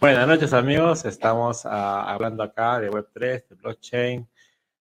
[0.00, 4.28] Buenas noches amigos, estamos ah, hablando acá de Web3, de blockchain,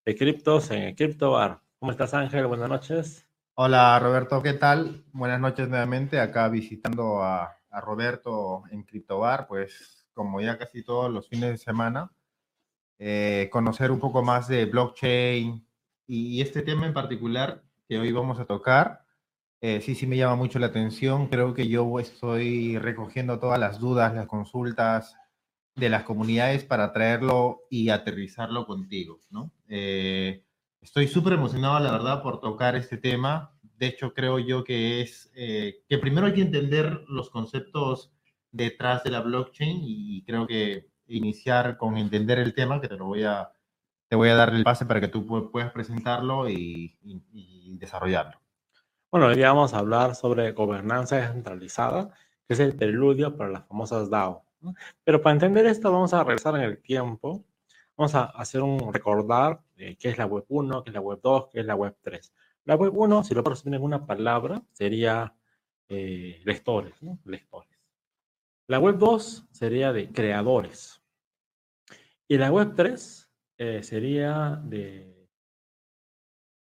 [0.05, 1.59] de criptos en el CryptoBar.
[1.79, 2.45] ¿Cómo estás Ángel?
[2.45, 3.27] Buenas noches.
[3.55, 5.03] Hola Roberto, ¿qué tal?
[5.13, 11.27] Buenas noches nuevamente, acá visitando a, Roberto en CryptoBar, pues como ya casi todos los
[11.27, 12.11] fines de semana,
[12.99, 15.67] eh, conocer un poco más de blockchain
[16.05, 19.03] y este tema en particular que hoy vamos a tocar
[19.59, 21.27] eh, sí, sí me llama mucho la atención.
[21.27, 25.15] Creo que yo estoy recogiendo todas las dudas, las consultas
[25.75, 29.51] de las comunidades para traerlo y aterrizarlo contigo, ¿no?
[29.67, 30.43] Eh,
[30.81, 33.53] estoy súper emocionado, la verdad, por tocar este tema.
[33.77, 38.11] De hecho, creo yo que es eh, que primero hay que entender los conceptos
[38.51, 43.05] detrás de la blockchain y creo que iniciar con entender el tema, que te lo
[43.05, 43.51] voy a,
[44.07, 46.97] te voy a dar el pase para que tú puedas presentarlo y
[47.79, 48.39] desarrollarlo.
[49.09, 52.09] Bueno, hoy vamos a hablar sobre gobernanza descentralizada,
[52.45, 54.43] que es el preludio para las famosas DAO.
[55.05, 57.45] Pero para entender esto vamos a regresar en el tiempo.
[57.95, 61.21] Vamos a hacer un recordar de qué es la web 1, qué es la web
[61.23, 62.33] 2, qué es la web 3.
[62.65, 65.33] La web 1, si lo puedo resumir en una palabra, sería
[65.87, 67.79] eh, lectores, lectores.
[68.67, 71.01] La web 2 sería de creadores.
[72.27, 75.16] Y la web 3 eh, sería de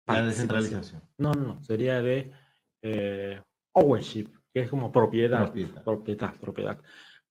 [0.08, 1.02] la descentralización.
[1.17, 2.31] No, no, sería de
[2.81, 3.42] eh,
[3.73, 5.52] ownership, que es como propiedad,
[5.84, 6.80] propiedad, propiedad,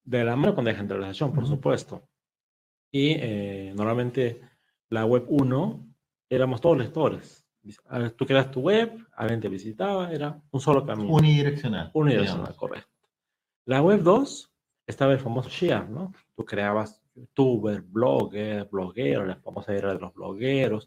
[0.02, 2.08] De la mano con descentralización, por supuesto.
[2.90, 4.40] Y eh, normalmente
[4.90, 5.86] la web 1
[6.28, 7.46] éramos todos lectores.
[8.16, 11.10] Tú creas tu web, alguien te visitaba, era un solo camino.
[11.10, 11.90] Unidireccional.
[11.94, 12.90] Unidireccional, correcto.
[13.66, 14.52] La web 2
[14.86, 16.12] estaba el famoso share, ¿no?
[16.36, 20.86] Tú creabas youtuber, blogger, bloguero, la famosa era de los blogueros,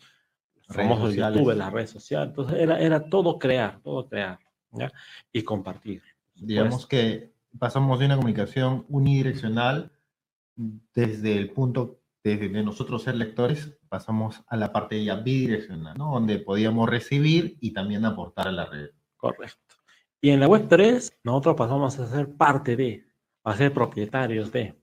[0.68, 2.30] famosos YouTube, las redes sociales.
[2.30, 4.40] Entonces era, era todo crear, todo crear
[4.72, 4.92] ¿ya?
[5.32, 6.02] y compartir.
[6.36, 9.92] Digamos que pasamos de una comunicación unidireccional
[10.56, 16.12] desde el punto desde de nosotros ser lectores, pasamos a la parte ya bidireccional, ¿no?
[16.12, 18.90] donde podíamos recibir y también aportar a la red.
[19.16, 19.75] Correcto.
[20.20, 23.06] Y en la web 3, nosotros pasamos a ser parte de,
[23.44, 24.75] a ser propietarios de.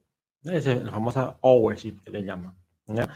[0.45, 2.55] Esa es la famosa ownership que le llaman.
[2.87, 3.09] ¿ya?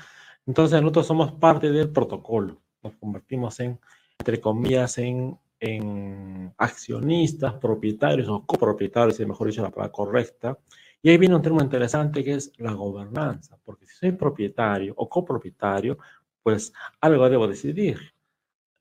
[0.47, 3.79] Entonces nosotros somos parte del protocolo, nos convertimos en,
[4.19, 10.59] entre comillas, en, en accionistas, propietarios o copropietarios, si mejor dicho la palabra correcta.
[11.03, 15.09] Y ahí viene un tema interesante que es la gobernanza, porque si soy propietario o
[15.09, 15.99] copropietario,
[16.43, 17.99] pues algo debo decidir.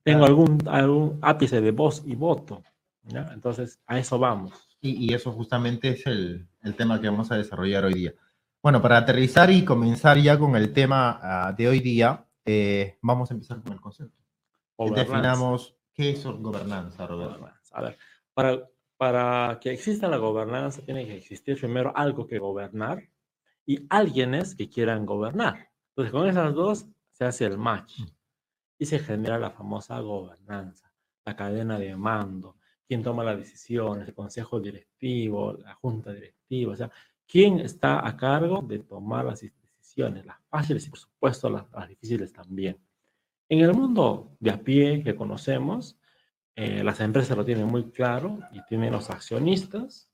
[0.03, 2.63] Tengo algún, algún ápice de voz y voto.
[3.33, 4.53] Entonces, a eso vamos.
[4.81, 8.13] Y, y eso justamente es el, el tema que vamos a desarrollar hoy día.
[8.61, 13.29] Bueno, para aterrizar y comenzar ya con el tema ah, de hoy día, eh, vamos
[13.29, 14.23] a empezar con el concepto.
[14.95, 17.49] Definamos qué es gobernanza, Roberto.
[17.73, 17.97] A ver,
[18.33, 23.03] para, para que exista la gobernanza tiene que existir primero algo que gobernar
[23.65, 25.69] y alguienes que quieran gobernar.
[25.89, 28.05] Entonces, con esas dos se hace el match mm.
[28.79, 30.93] y se genera la famosa gobernanza,
[31.25, 32.55] la cadena de mando,
[32.87, 36.91] quién toma las decisiones, el consejo directivo, la junta directiva, o sea,
[37.27, 39.66] quién está a cargo de tomar las decisiones,
[39.97, 42.77] las fáciles y por supuesto las, difíciles también.
[43.49, 45.97] En el mundo de a pie que conocemos,
[46.55, 50.09] eh, las empresas lo tienen muy claro y tienen los accionistas,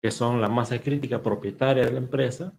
[0.00, 2.52] que son la masa crítica propietaria de la empresa,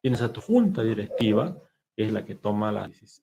[0.00, 1.56] tienes a tu junta directiva,
[1.94, 3.22] que es la que toma las,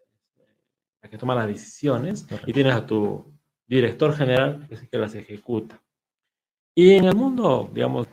[1.02, 3.34] la que toma las decisiones, y tienes a tu
[3.66, 5.82] director general, que es el que las ejecuta.
[6.76, 8.08] Y en el mundo, digamos,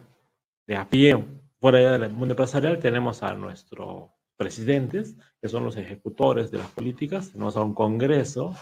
[0.66, 1.22] de a pie,
[1.60, 7.32] fuera del mundo empresarial tenemos a nuestros presidentes, que son los ejecutores de las políticas,
[7.32, 8.54] tenemos a un Congreso,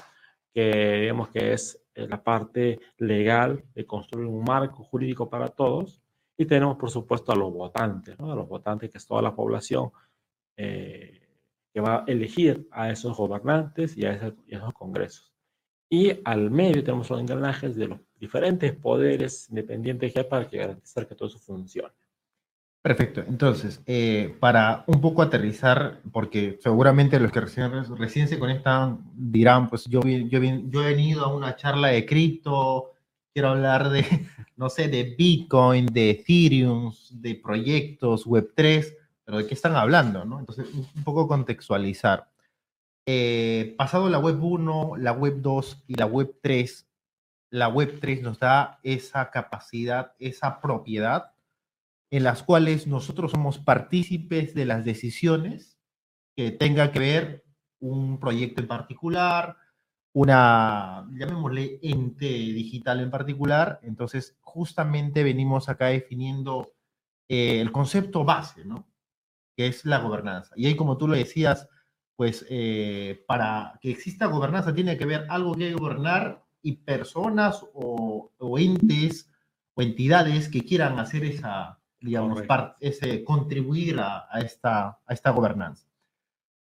[0.53, 6.01] que digamos que es eh, la parte legal de construir un marco jurídico para todos,
[6.37, 8.33] y tenemos por supuesto a los votantes, ¿no?
[8.33, 9.91] a los votantes que es toda la población
[10.57, 11.21] eh,
[11.73, 15.33] que va a elegir a esos gobernantes y a, esos, congresos.
[15.89, 21.07] Y al medio tenemos los engranajes de los diferentes poderes independientes que hay para garantizar
[21.07, 21.95] que todo eso funcione.
[22.83, 23.23] Perfecto.
[23.29, 29.69] Entonces, eh, para un poco aterrizar, porque seguramente los que recién, recién se conectan dirán,
[29.69, 32.93] pues yo, yo, he venido a una charla de cripto,
[33.35, 34.05] quiero hablar de,
[34.57, 38.95] no sé, de Bitcoin, de Ethereum, de proyectos, Web3,
[39.25, 40.25] pero ¿de qué están hablando?
[40.25, 40.39] ¿no?
[40.41, 42.31] Entonces, un poco contextualizar.
[43.05, 46.87] Eh, pasado la Web 1, la Web 2 y la Web 3,
[47.51, 51.33] la Web 3 nos da esa capacidad, esa propiedad
[52.11, 55.79] en las cuales nosotros somos partícipes de las decisiones
[56.37, 57.45] que tenga que ver
[57.81, 59.57] un proyecto en particular,
[60.13, 63.81] una, llamémosle, ente digital en particular.
[63.83, 66.73] Entonces, justamente venimos acá definiendo
[67.29, 68.89] eh, el concepto base, ¿no?
[69.57, 70.53] que es la gobernanza.
[70.57, 71.69] Y ahí, como tú lo decías,
[72.17, 78.31] pues eh, para que exista gobernanza tiene que haber algo que gobernar y personas o,
[78.59, 79.31] entes
[79.75, 82.43] o entidades que quieran hacer esa, digamos,
[82.81, 85.87] ese, contribuir a, esta, a esta gobernanza.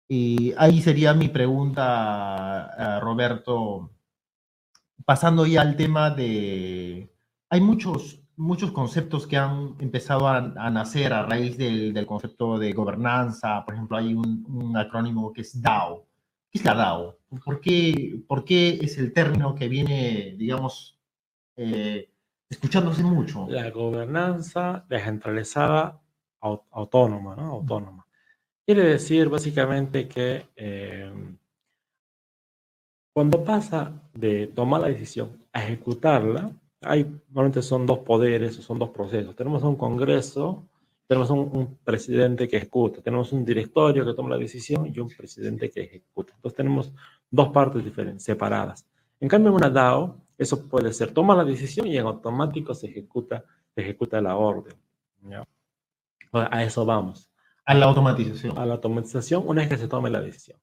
[0.07, 3.91] Y ahí sería mi pregunta, Roberto,
[5.05, 7.09] pasando ya al tema de...
[7.49, 12.73] Hay muchos, muchos conceptos que han empezado a, nacer a raíz del, del, concepto de
[12.73, 13.63] gobernanza.
[13.65, 16.05] Por ejemplo, hay un, un, acrónimo que es DAO.
[16.49, 17.17] ¿Qué es la DAO?
[17.45, 20.97] ¿Por qué, por qué es el término que viene, digamos,
[21.55, 22.10] eh,
[22.51, 23.47] escuchándose mucho?
[23.49, 25.99] La gobernanza descentralizada
[26.41, 27.53] autónoma, ¿no?
[27.53, 28.05] Autónoma.
[28.65, 31.11] Quiere decir básicamente que eh,
[33.13, 36.51] cuando pasa de tomar la decisión a ejecutarla,
[36.81, 39.35] hay, normalmente son dos poderes, son dos procesos.
[39.35, 40.67] Tenemos un Congreso,
[41.07, 45.69] tenemos un, presidente que ejecuta, tenemos un directorio que toma la decisión y un presidente
[45.69, 46.33] que ejecuta.
[46.35, 46.93] Entonces tenemos
[47.29, 48.85] dos partes diferentes, separadas.
[49.19, 52.87] En cambio, en una DAO, eso puede ser, toma la decisión y en automático se
[52.87, 53.45] ejecuta,
[53.75, 54.75] se ejecuta la orden.
[56.31, 57.29] A eso vamos.
[57.63, 58.57] A la automatización.
[58.57, 60.59] A la automatización una vez que se tome la decisión.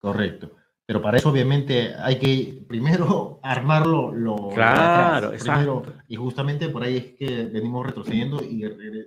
[0.00, 0.50] Correcto.
[0.84, 5.84] Pero para eso obviamente hay que primero armarlo lo claro, exacto.
[6.08, 8.64] y justamente por ahí es que venimos retrocediendo y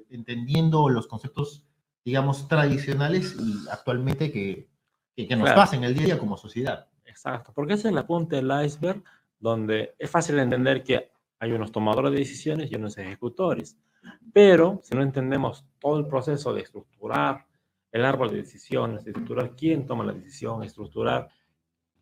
[0.10, 1.66] entendiendo los conceptos,
[2.06, 4.70] digamos, tradicionales y actualmente que,
[5.16, 6.88] que, nos pasan el día a día como sociedad.
[7.06, 9.04] Exacto, porque esa es la punta del iceberg
[9.40, 13.78] donde es fácil entender que hay unos tomadores de decisiones y unos ejecutores,
[14.34, 17.46] pero si no entendemos todo el proceso de estructurar
[17.92, 21.30] el árbol de decisiones, de estructurar quién toma la decisión, estructurar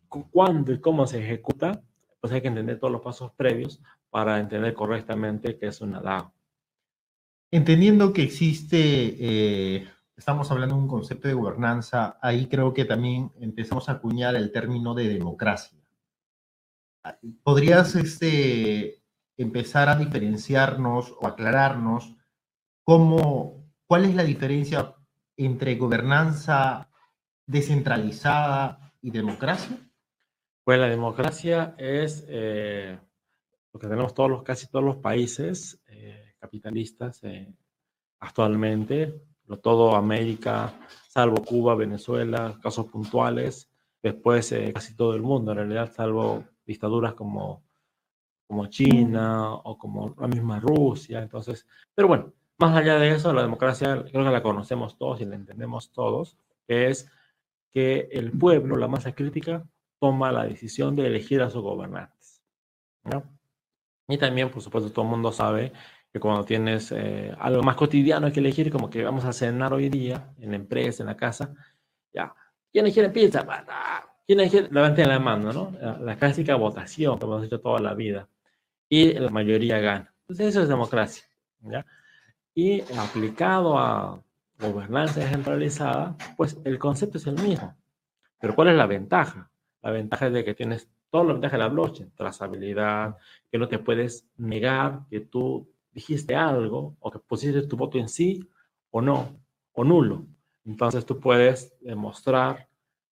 [0.08, 1.82] cuándo y cómo se ejecuta,
[2.20, 3.80] pues hay que entender todos los pasos previos
[4.10, 6.32] para entender correctamente qué es una DAO.
[7.50, 13.32] Entendiendo que existe, eh, estamos hablando de un concepto de gobernanza, ahí creo que también
[13.40, 15.77] empezamos a acuñar el término de democracia.
[17.42, 19.02] ¿Podrías este,
[19.36, 22.14] empezar a diferenciarnos o aclararnos
[22.82, 24.94] cómo, cuál es la diferencia
[25.36, 26.90] entre gobernanza
[27.46, 29.78] descentralizada y democracia?
[30.64, 32.98] Pues la democracia es eh,
[33.72, 37.54] lo que tenemos todos los, casi todos los países eh, capitalistas eh,
[38.20, 39.22] actualmente,
[39.62, 40.74] todo América,
[41.08, 43.70] salvo Cuba, Venezuela, casos puntuales,
[44.02, 47.64] después casi todo el mundo, en realidad, salvo dictaduras como,
[48.46, 51.20] como China o como la misma Rusia.
[51.20, 55.24] Entonces, pero bueno, más allá de eso, la democracia creo que la conocemos todos y
[55.24, 56.36] la entendemos todos,
[56.66, 57.10] que es
[57.72, 59.64] que el pueblo, la masa crítica,
[59.98, 62.42] toma la decisión de elegir a sus gobernantes.
[64.08, 65.72] Y también, por supuesto, todo el mundo sabe
[66.12, 69.88] que cuando tienes eh, algo más cotidiano que elegir, como que vamos a cenar hoy
[69.88, 71.54] día en la empresa, en la casa,
[72.12, 72.34] ya,
[72.72, 73.46] ¿quiénes quieren pizza?
[74.28, 74.74] ¿Quiénes quieren?
[74.74, 75.72] Levanten la mano, ¿no?
[76.00, 78.28] La, clásica votación que hemos hecho toda la vida.
[78.86, 80.14] Y la mayoría gana.
[80.20, 81.24] Entonces, eso es democracia.
[82.54, 84.22] Y aplicado a
[84.58, 87.74] gobernanza descentralizada, pues el concepto es el mismo.
[88.38, 89.50] Pero ¿cuál es la ventaja?
[89.80, 93.16] La ventaja es de que tienes todo lo ventaja de la blockchain, trazabilidad,
[93.50, 98.10] que no te puedes negar que tú dijiste algo o que pusiste tu voto en
[98.10, 98.46] sí
[98.90, 99.40] o no,
[99.72, 100.26] o nulo.
[100.66, 102.68] Entonces tú puedes demostrar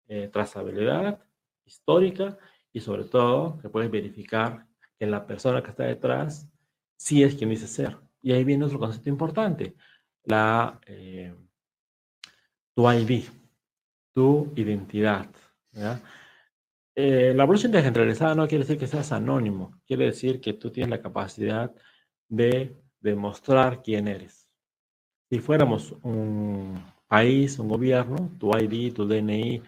[0.07, 1.19] eh, trazabilidad
[1.65, 2.37] histórica
[2.71, 4.67] y sobre todo que puedes verificar
[4.99, 6.49] que la persona que está detrás
[6.97, 7.97] sí es quien dice ser.
[8.21, 9.75] Y ahí viene otro concepto importante,
[10.23, 11.33] la, eh,
[12.73, 13.25] tu ID,
[14.13, 15.29] tu identidad.
[15.71, 16.01] ¿ya?
[16.95, 20.89] Eh, la blockchain descentralizada no quiere decir que seas anónimo, quiere decir que tú tienes
[20.89, 21.73] la capacidad
[22.29, 24.47] de demostrar quién eres.
[25.29, 29.61] Si fuéramos un país, un gobierno, tu ID, tu DNI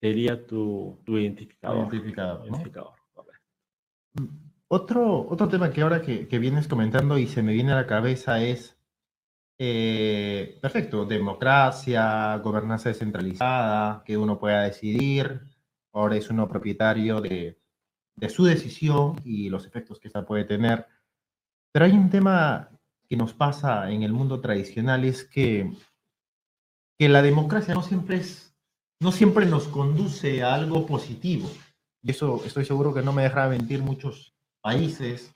[0.00, 1.88] sería tu, identificador.
[4.14, 4.26] Mm,
[4.68, 8.42] otro, otro tema que ahora que, vienes comentando y se me viene a la cabeza
[8.42, 8.76] es,
[9.58, 15.40] eh, perfecto, democracia, gobernanza descentralizada, que uno pueda decidir,
[15.92, 17.58] ahora es uno propietario de,
[18.28, 20.86] su decisión y los efectos que esta puede tener.
[21.72, 22.70] Pero hay un tema
[23.08, 25.70] que nos pasa en el mundo tradicional, es que,
[26.98, 28.55] que la democracia no siempre, es,
[29.00, 31.50] no siempre nos conduce a algo positivo.
[32.02, 35.34] Y eso estoy seguro que no me dejará mentir muchos países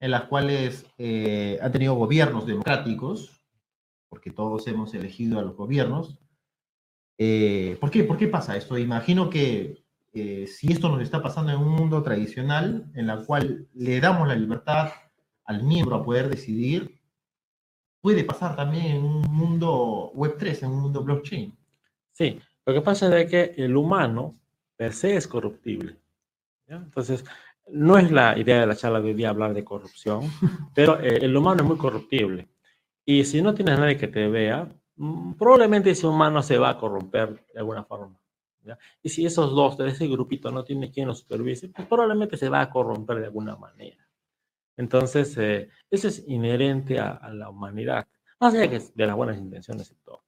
[0.00, 3.42] en los cuales eh, han tenido gobiernos democráticos,
[4.08, 6.18] porque todos hemos elegido a los gobiernos.
[7.18, 8.04] Eh, ¿por, qué?
[8.04, 8.78] ¿Por qué pasa esto?
[8.78, 13.68] Imagino que eh, si esto nos está pasando en un mundo tradicional en la cual
[13.74, 14.92] le damos la libertad
[15.44, 16.98] al miembro a poder decidir,
[18.00, 21.56] puede pasar también en un mundo Web3, en un mundo blockchain.
[22.12, 24.38] Sí, lo que pasa es que el humano
[24.76, 25.96] per se es corruptible.
[26.66, 27.24] Entonces,
[27.68, 30.22] no es la idea de la charla de hoy día hablar de corrupción,
[30.74, 32.48] pero eh, el humano es muy corruptible.
[33.04, 36.78] Y si no tienes nadie que te vea, mm, probablemente ese humano se va a
[36.78, 38.18] corromper de alguna forma.
[39.02, 42.48] Y si esos dos de ese grupito no tiene quien lo supervise, pues probablemente se
[42.48, 44.06] va a corromper de alguna manera.
[44.76, 48.06] Entonces, eh, eso es inherente a, la humanidad,
[48.38, 50.22] más allá de, de las buenas intenciones y todo.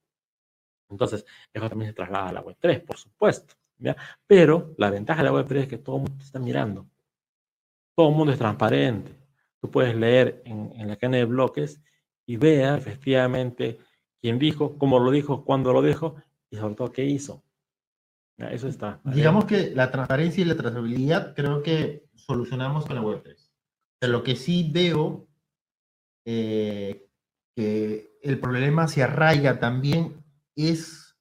[0.93, 3.55] Entonces, eso también se traslada a la web 3, por supuesto.
[3.77, 3.95] ¿ya?
[4.25, 6.87] Pero la ventaja de la web 3 es que todo el mundo está mirando.
[7.95, 9.11] Todo el mundo es transparente.
[9.61, 11.81] Tú puedes leer en, en la cadena de bloques
[12.25, 13.79] y ver efectivamente
[14.21, 16.15] quién dijo, cómo lo dijo, cuándo lo dijo
[16.49, 17.43] y sobre todo qué hizo.
[18.37, 18.99] Eso está.
[19.03, 23.53] Digamos que la transparencia y la trazabilidad creo que solucionamos con la web 3
[24.07, 25.27] lo que sí veo
[26.25, 27.07] eh,
[27.55, 30.22] que el problema se arraiga también
[30.55, 31.15] es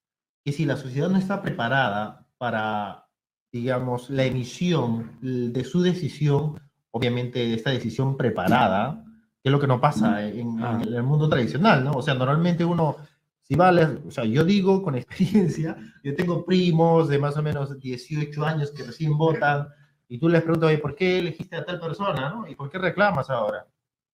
[0.44, 3.06] que si la sociedad no está preparada para,
[3.52, 6.60] digamos, la emisión de su decisión,
[6.90, 9.04] obviamente esta decisión preparada,
[9.42, 10.80] que es lo que no pasa en, ah.
[10.84, 11.92] el mundo tradicional, ¿no?
[11.92, 12.96] O sea, normalmente uno,
[13.42, 17.78] si vale, o sea, yo digo con experiencia, yo tengo primos de más o menos
[17.78, 19.68] 18 años que recién votan,
[20.08, 22.28] y tú les preguntas, ¿por qué elegiste a tal persona?
[22.28, 22.46] ¿no?
[22.46, 23.66] ¿Y por qué reclamas ahora?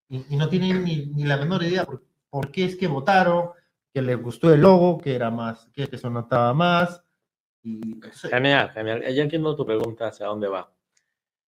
[0.07, 3.49] Y, no tienen ni, ni, la menor idea por, por, qué es que votaron,
[4.05, 7.03] que gustó el logo, que era más, que se notaba más.
[7.63, 9.01] Y, genial, genial.
[9.01, 10.73] Ya entiendo tu pregunta hacia dónde va.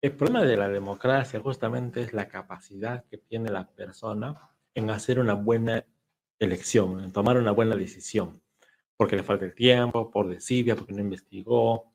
[0.01, 5.19] El problema de la democracia justamente es la capacidad que tiene la persona en hacer
[5.19, 5.85] una buena
[6.39, 8.43] elección, en tomar una buena decisión,
[8.97, 11.95] porque le falta el tiempo, por desidia, porque no investigó,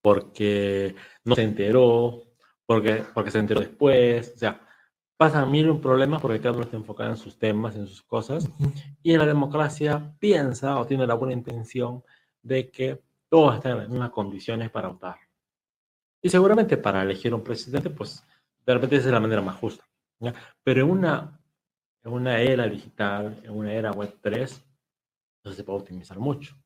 [0.00, 2.24] porque no se enteró,
[2.66, 4.66] porque, porque se enteró después, o sea,
[5.22, 8.50] pasan mil un problemas porque cada uno está enfocado en sus temas, en sus cosas,
[9.04, 12.02] y en la democracia piensa o tiene la buena intención
[12.42, 15.16] de que todos están en las mismas condiciones para votar.
[16.20, 18.26] Y seguramente para elegir un presidente, pues
[18.66, 19.84] de repente esa es la manera más justa.
[20.64, 21.40] Pero en una,
[22.02, 24.64] en una era digital, en una era web 3,
[25.44, 26.56] no se puede optimizar mucho.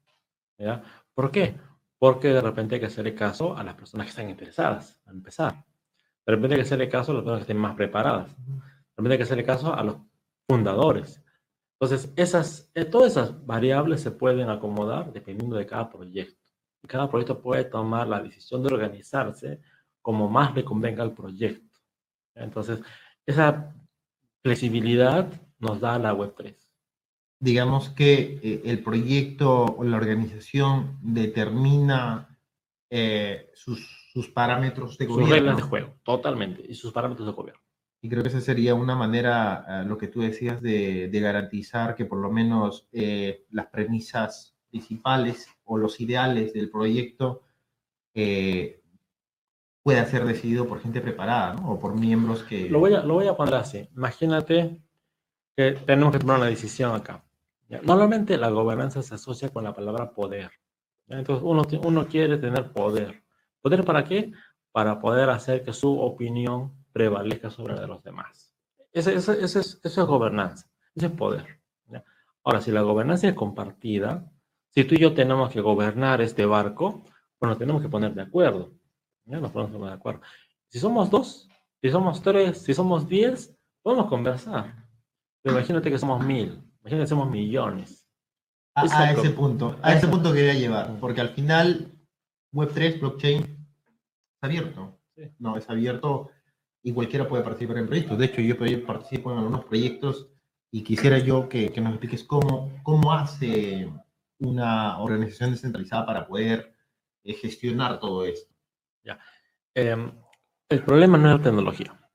[0.56, 0.82] ¿ya?
[1.12, 1.54] ¿Por qué?
[1.98, 5.64] porque de repente hay que hacerle caso a las personas que están interesadas, a empezar.
[6.26, 8.36] De repente hay que hacerle caso a las personas que estén más preparadas.
[8.36, 8.62] De
[8.96, 9.96] repente hay que hacerle caso a los
[10.48, 11.22] fundadores.
[11.78, 16.42] Entonces, esas, eh, todas esas variables se pueden acomodar dependiendo de cada proyecto.
[16.82, 19.60] Y cada proyecto puede tomar la decisión de organizarse
[20.02, 21.78] como más le convenga al proyecto.
[22.34, 22.80] Entonces,
[23.24, 23.74] esa
[24.42, 25.28] flexibilidad
[25.58, 26.56] nos da la Web3
[27.38, 32.38] digamos que eh, el proyecto o la organización determina
[32.90, 35.26] eh, sus, parámetros de gobierno.
[35.26, 37.62] Sus reglas de juego, totalmente, y sus parámetros de gobierno.
[38.00, 42.18] Y creo que esa sería una manera, lo que tú decías, de, garantizar que por
[42.18, 47.42] lo menos eh, las premisas principales o los ideales del proyecto
[49.86, 51.70] pueda ser decidido por gente preparada, ¿no?
[51.70, 52.68] O por miembros que...
[52.68, 53.88] Lo voy a, lo voy a poner así.
[53.94, 54.80] Imagínate
[55.56, 57.24] que tenemos que tomar una decisión acá.
[57.84, 60.50] Normalmente la gobernanza se asocia con la palabra poder.
[61.06, 63.22] Entonces uno, uno quiere tener poder.
[63.66, 64.30] ¿Poder para qué?
[64.70, 68.54] Para poder hacer que su opinión prevalezca sobre la de los demás.
[68.92, 71.58] Eso, es, eso es gobernanza, ese es poder.
[72.44, 74.30] Ahora, si la gobernanza es compartida,
[74.70, 77.02] si tú y yo tenemos que gobernar este barco,
[77.40, 78.70] pues nos tenemos que poner de acuerdo.
[79.24, 79.40] ¿ya?
[79.40, 80.20] Nos ponemos de acuerdo.
[80.68, 81.48] Si somos dos,
[81.82, 84.76] si somos tres, si somos diez, podemos conversar.
[85.42, 86.62] Pero imagínate que somos mil.
[86.82, 88.06] Imagínate, somos millones.
[88.76, 91.96] A, ese punto, a ese punto quería llevar, porque al final
[92.56, 93.55] Web3, blockchain,
[94.46, 94.98] abierto.
[95.38, 96.30] No, es abierto
[96.82, 98.18] y cualquiera puede participar en proyectos.
[98.18, 100.28] De hecho, yo participo en algunos proyectos
[100.70, 103.90] y quisiera yo que, que nos expliques cómo, cómo hace
[104.38, 106.74] una organización descentralizada para poder
[107.24, 108.54] eh, gestionar todo esto.
[109.04, 109.18] Ya.
[109.74, 110.12] Em,
[110.68, 112.10] el problema no es la tecnología,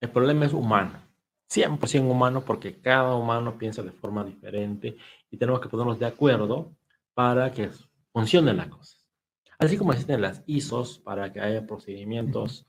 [0.00, 1.02] el problema es humano.
[1.50, 4.96] 100% humano porque cada humano piensa de forma diferente
[5.30, 6.74] y tenemos que ponernos de acuerdo
[7.12, 7.70] para que
[8.12, 9.03] funcionen las cosas.
[9.64, 12.66] Así como existen las ISOs para que haya procedimientos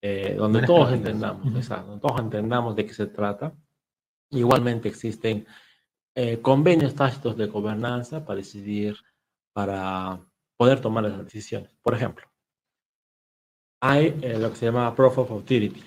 [0.00, 3.54] eh, donde todos entendamos, donde todos entendamos de qué se trata.
[4.30, 5.46] Igualmente existen
[6.14, 8.96] eh, convenios tácitos de gobernanza para decidir,
[9.52, 10.20] para
[10.56, 11.70] poder tomar las decisiones.
[11.82, 12.26] Por ejemplo,
[13.80, 15.82] hay eh, lo que se llama Proof of Authority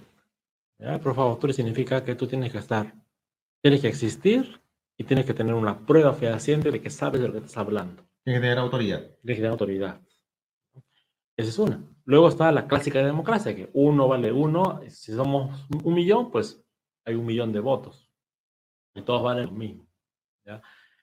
[0.80, 1.00] ¿Ya?
[1.00, 2.94] Proof significa que tú tienes que estar,
[3.62, 4.62] tienes que existir
[4.98, 8.04] y tienes que tener una prueba fehaciente de que sabes de lo que estás hablando.
[8.24, 9.00] Tienes que tener autoridad.
[9.00, 10.02] Tienes que tener autoridad.
[11.38, 11.84] Esa es una.
[12.06, 14.82] Luego está la clásica de democracia, que uno vale uno.
[14.90, 16.64] Si somos un millón, pues
[17.04, 18.12] hay un millón de votos.
[18.94, 19.88] y todos valen lo mismo.
[20.46, 20.62] ¿ya?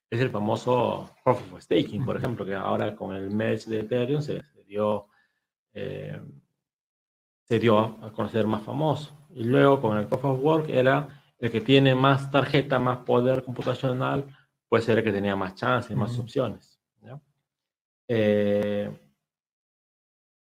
[0.08, 4.22] Es el famoso Proof of Staking, por ejemplo, que ahora con el merge de Ethereum
[4.22, 5.08] se, dio,
[5.74, 6.20] eh,
[7.44, 9.26] se dio a conocer más famoso.
[9.30, 13.42] Y luego con el Proof of Work era el que tiene más tarjeta, más poder
[13.42, 14.24] computacional,
[14.68, 16.80] puede ser el que tenía más chances, más opciones.
[18.08, 18.90] Eh,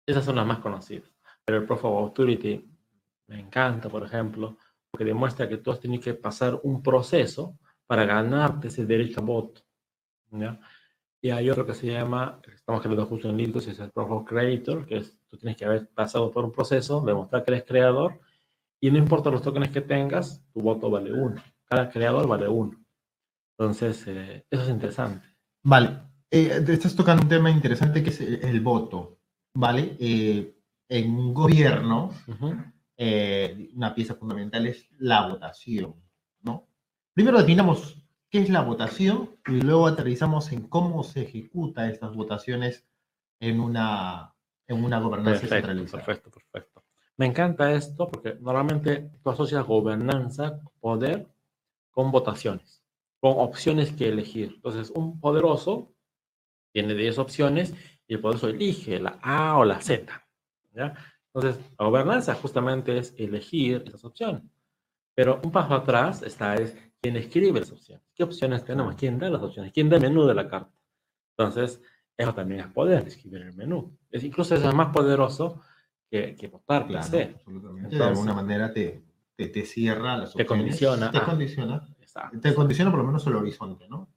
[0.05, 1.09] esas son las más conocidas.
[1.43, 2.69] Pero el Proof of Authority
[3.27, 4.57] me encanta, por ejemplo,
[4.91, 9.23] porque demuestra que tú has tenido que pasar un proceso para ganarte ese derecho a
[9.23, 9.61] voto.
[11.21, 14.27] Y hay otro que se llama, estamos creando justo en Linux, es el Proof of
[14.27, 18.19] Creator, que es, tú tienes que haber pasado por un proceso, demostrar que eres creador,
[18.79, 21.41] y no importa los tokens que tengas, tu voto vale uno.
[21.65, 22.77] Cada creador vale uno.
[23.57, 25.27] Entonces, eh, eso es interesante.
[25.63, 26.01] Vale.
[26.29, 29.14] Eh, estás tocando un tema interesante que es el, voto.
[29.55, 29.95] ¿Vale?
[29.99, 30.55] Eh,
[30.89, 32.11] en un gobierno,
[33.73, 35.95] una pieza fundamental es la votación.
[36.41, 36.67] ¿no?
[37.13, 37.97] Primero definamos
[38.29, 42.85] qué es la votación y luego aterrizamos en cómo se ejecuta estas votaciones
[43.39, 44.35] en una,
[44.67, 46.03] en una gobernanza centralizada.
[46.03, 46.83] Perfecto, perfecto.
[47.17, 51.29] Me encanta esto porque normalmente tú asocias gobernanza, poder,
[51.91, 52.83] con votaciones,
[53.21, 54.53] con opciones que elegir.
[54.55, 55.93] Entonces, un poderoso
[56.73, 57.73] tiene 10 opciones
[58.07, 60.27] y el poderoso elige la A o la Z.
[60.73, 60.93] ¿ya?
[61.33, 64.43] Entonces, la gobernanza justamente es elegir esas opciones.
[65.13, 68.05] Pero un paso atrás está es quién escribe las opciones.
[68.13, 68.95] ¿Qué opciones tenemos?
[68.95, 69.71] ¿Quién da las opciones?
[69.73, 70.73] ¿Quién da el menú de la carta?
[71.37, 71.81] Entonces,
[72.17, 73.97] eso también es poder, escribir el menú.
[74.09, 75.61] Es, incluso eso es más poderoso
[76.09, 77.95] que, que votar, claro, absolutamente.
[77.95, 79.03] de alguna manera te,
[79.35, 80.37] te, te cierra las opciones.
[80.37, 81.11] Te condiciona.
[81.11, 81.87] Te condiciona.
[82.41, 84.07] Te condiciona por lo menos el horizonte, ¿no?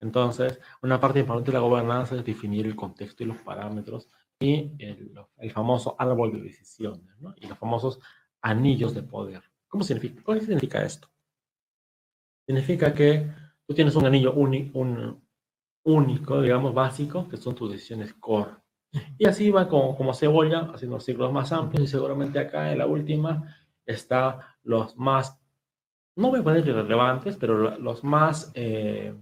[0.00, 4.72] Entonces, una parte importante de la gobernanza es definir el contexto y los parámetros y
[4.78, 7.34] el, el famoso árbol de decisiones, ¿no?
[7.36, 8.00] Y los famosos
[8.40, 9.42] anillos de poder.
[9.68, 10.22] ¿Cómo significa?
[10.34, 11.08] ¿Qué significa esto?
[12.46, 13.30] Significa que
[13.66, 15.22] tú tienes un anillo un,
[15.84, 18.50] único, digamos, básico, que son tus decisiones core.
[19.18, 22.86] Y así va como, como cebolla, haciendo ciclos más amplios, y seguramente acá en la
[22.86, 25.40] última está los más,
[26.16, 29.14] no voy a poner irrelevantes, pero los más eh,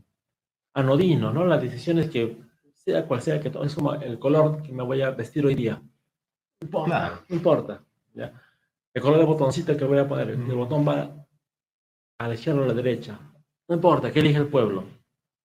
[0.75, 1.45] anodinos, ¿no?
[1.45, 2.37] Las decisiones que,
[2.75, 5.81] sea cual sea, que es como el color que me voy a vestir hoy día.
[6.61, 7.85] No importa, no importa.
[8.15, 8.33] ¿ya?
[8.95, 11.27] El color de botoncito que voy a poner, el botón va
[12.19, 13.19] a la izquierda o a la derecha.
[13.69, 14.85] No importa, que elige el pueblo.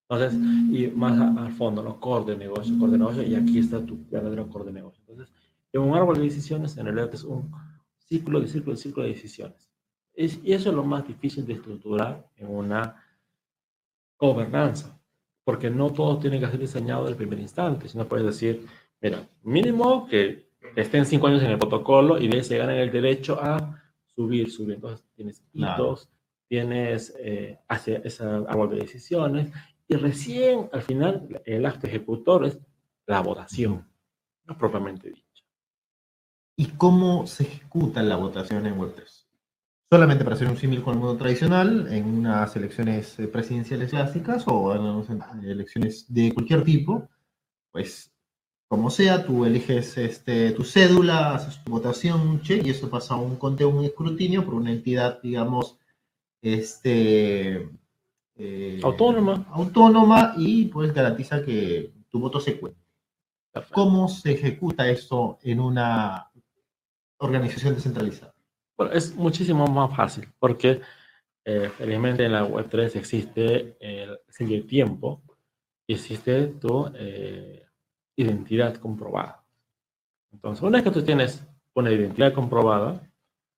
[0.08, 0.38] Entonces,
[0.70, 1.98] y más al fondo, ¿no?
[1.98, 5.02] Core de negocio, core de negocio, y aquí está tu verdadero core de negocio.
[5.06, 5.34] Entonces,
[5.72, 7.50] en un árbol de decisiones, en realidad es un
[7.98, 9.70] ciclo de ciclo de ciclo de decisiones.
[10.14, 13.02] y eso es lo más difícil de estructurar en una
[14.18, 14.93] gobernanza,
[15.44, 18.66] porque no todo tiene que ser diseñado el primer instante, sino puedes decir,
[19.00, 22.90] mira, mínimo que estén cinco años en el protocolo y de ahí se ganan el
[22.90, 24.76] derecho a subir, subir.
[24.76, 26.08] Entonces tienes hitos,
[26.48, 29.52] tienes eh, hacia ese árbol de decisiones
[29.86, 32.58] y recién al final el acto ejecutor es
[33.06, 33.86] la votación,
[34.46, 35.44] no propiamente dicho.
[36.56, 39.23] ¿Y cómo se ejecuta la votación en Web3?
[39.90, 44.44] Solamente para hacer un símil con el modo tradicional, en unas elecciones eh, presidenciales clásicas
[44.46, 47.08] o en elecciones de cualquier tipo,
[47.70, 48.10] pues
[48.66, 53.36] como sea, tú eliges este, tu cédula, haces tu votación, y eso pasa a un
[53.36, 55.78] conteo, un escrutinio por una entidad, digamos,
[56.42, 57.68] este,
[58.36, 59.46] eh, autónoma.
[59.52, 62.80] Autónoma y pues garantiza que tu voto se cuente.
[63.72, 66.30] ¿Cómo se ejecuta esto en una
[67.18, 68.33] organización descentralizada?
[68.76, 70.80] Bueno, es muchísimo más fácil porque
[71.44, 75.22] eh, felizmente en la Web3 existe el sello tiempo
[75.86, 77.64] y existe tu eh,
[78.16, 79.44] identidad comprobada.
[80.32, 83.08] Entonces, una vez que tú tienes una identidad comprobada,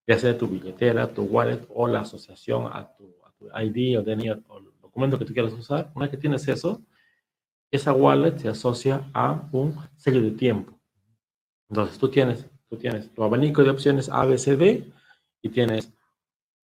[0.06, 4.02] ya sea tu billetera, tu wallet o la asociación a tu, a tu ID o,
[4.02, 6.82] DNI, o el documento que tú quieras usar, una vez que tienes eso,
[7.70, 10.78] esa wallet se asocia a un sello de tiempo.
[11.70, 14.95] Entonces, tú tienes, tú tienes tu abanico de opciones ABCD
[15.42, 15.92] y tienes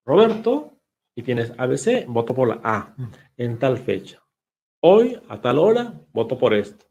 [0.04, 0.72] Roberto
[1.14, 2.94] y tienes ABC, voto por la A
[3.36, 4.22] en tal fecha.
[4.80, 6.86] Hoy, a tal hora, voto por esto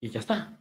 [0.00, 0.58] y ya está.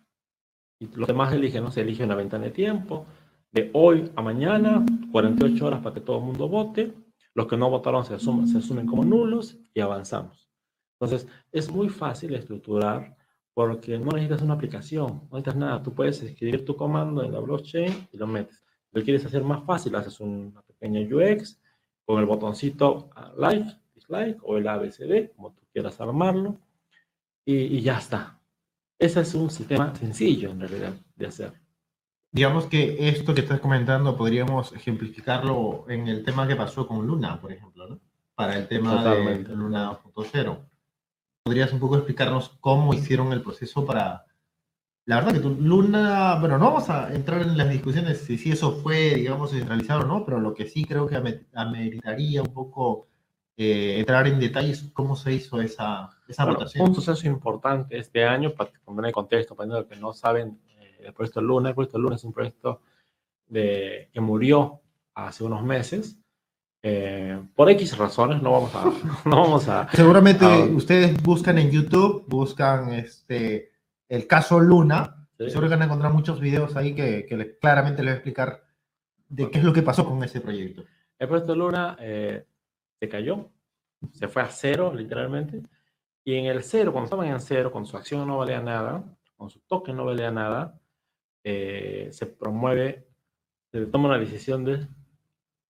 [0.80, 1.72] Y los demás eligen, ¿no?
[1.72, 3.06] Se elige una ventana de tiempo,
[3.52, 6.94] de hoy a mañana, 48 horas para que todo el mundo vote.
[7.34, 10.50] Los que no votaron se, asumen, se asumen como nulos y avanzamos.
[11.00, 13.16] Entonces, es muy fácil estructurar
[13.54, 15.84] porque no necesitas una aplicación, no necesitas nada.
[15.84, 18.62] Tú puedes escribir tu comando en la blockchain y lo metes.
[18.92, 21.60] Lo quieres hacer más fácil, haces una pequeña UX
[22.06, 26.60] con el botoncito like, dislike o el ABCD, como tú quieras armarlo,
[27.46, 28.40] y, y ya está.
[28.98, 31.54] Ese es un sistema sencillo en realidad de hacer.
[32.32, 37.40] Digamos que esto que estás comentando podríamos ejemplificarlo en el tema que pasó con Luna,
[37.42, 38.00] por ejemplo, ¿no?
[38.36, 39.50] Para el tema Totalmente.
[39.50, 40.60] de Luna 2.0.
[41.44, 44.26] ¿Podrías un poco explicarnos cómo hicieron el proceso para...
[45.10, 48.52] La verdad que tu Luna, bueno, no vamos a entrar en las discusiones si, si
[48.52, 52.54] eso fue, digamos, centralizado o no, pero lo que sí creo que ame- ameritaría un
[52.54, 53.08] poco
[53.58, 56.90] eh, entrar en detalles cómo se hizo esa, esa Bueno, votación.
[56.90, 61.06] un suceso importante este año, para poner en contexto, para los que no saben, eh,
[61.08, 62.82] el proyecto Luna, el proyecto Luna es un proyecto
[63.48, 64.80] de, que murió
[65.16, 66.20] hace unos meses,
[66.84, 68.84] eh, por X razones, no vamos a...
[69.28, 70.68] No vamos a Seguramente Ah.
[70.72, 73.72] ustedes buscan en YouTube, buscan este,
[74.10, 75.50] el caso Luna, ¿sí?
[75.50, 78.64] seguro que van a encontrar muchos videos ahí que, que claramente les voy a explicar
[79.30, 80.84] de qué es lo que pasó con ese proyecto.
[81.18, 82.46] El proyecto Luna eh,
[83.00, 83.50] se cayó,
[84.12, 85.62] se fue a cero literalmente,
[86.26, 89.04] y en el cero, cuando estaban en cero, cuando su acción no valía nada,
[89.38, 90.80] cuando su token no valía nada,
[91.44, 93.08] eh, se promueve,
[93.72, 94.88] se toma una decisión de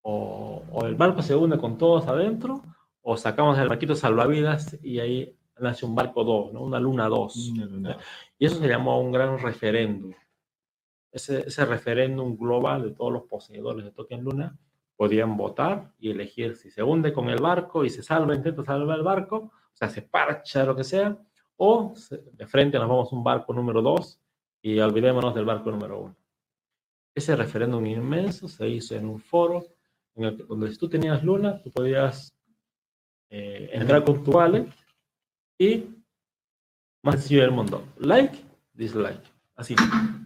[0.01, 2.63] o, o el barco se hunde con todos adentro,
[3.01, 6.61] o sacamos el barquito salvavidas y ahí nace un barco 2, ¿no?
[6.61, 7.53] una luna 2.
[8.39, 10.13] Y eso se llamó un gran referéndum.
[11.11, 14.57] Ese, ese referéndum global de todos los poseedores de Token Luna
[14.95, 18.97] podían votar y elegir si se hunde con el barco y se salva, intenta salvar
[18.97, 21.17] el barco, o sea, se parcha, lo que sea,
[21.55, 21.93] o
[22.33, 24.21] de frente nos vamos a un barco número 2
[24.61, 26.15] y olvidémonos del barco número 1.
[27.15, 29.65] Ese referéndum inmenso se hizo en un foro
[30.15, 32.33] en el que, donde si tú tenías Luna, tú podías
[33.29, 34.67] eh, entrar con tu wallet
[35.57, 35.98] y
[37.03, 37.85] más sencillo del mundo.
[37.97, 38.37] Like,
[38.73, 39.23] dislike.
[39.55, 39.75] Así,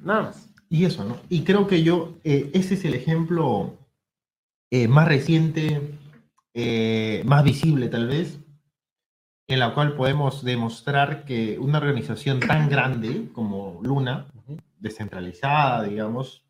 [0.03, 0.53] nada más.
[0.69, 1.17] Y eso, ¿no?
[1.29, 3.77] Y creo que yo, eh, ese es el ejemplo
[4.71, 5.99] eh, más reciente,
[6.53, 8.39] eh, más visible tal vez,
[9.47, 14.25] en la cual podemos demostrar que una organización tan grande como Luna,
[14.79, 16.45] descentralizada, digamos,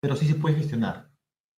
[0.00, 1.10] pero sí se puede gestionar,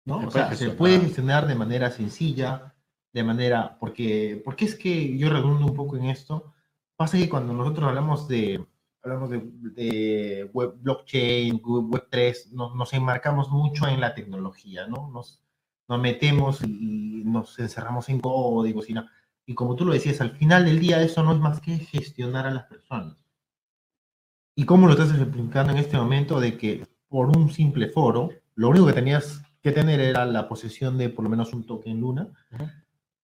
[0.04, 0.20] ¿no?
[0.20, 0.76] Se o sea, se gestionar.
[0.76, 2.74] puede gestionar de manera sencilla,
[3.12, 6.54] de manera, porque, porque es que yo redundo un poco en esto,
[6.98, 8.66] pasa que cuando nosotros hablamos de,
[9.04, 15.08] hablamos de, de web, blockchain, web 3, nos, nos enmarcamos mucho en la tecnología, ¿no?
[15.12, 15.40] Nos,
[15.88, 19.06] nos metemos y nos encerramos en códigos y no.
[19.46, 22.48] Y como tú lo decías, al final del día eso no es más que gestionar
[22.48, 23.16] a las personas.
[24.56, 28.70] ¿Y cómo lo estás explicando en este momento de que por un simple foro, lo
[28.70, 32.28] único que tenías que tener era la posesión de por lo menos un token Luna
[32.52, 32.64] Ujú.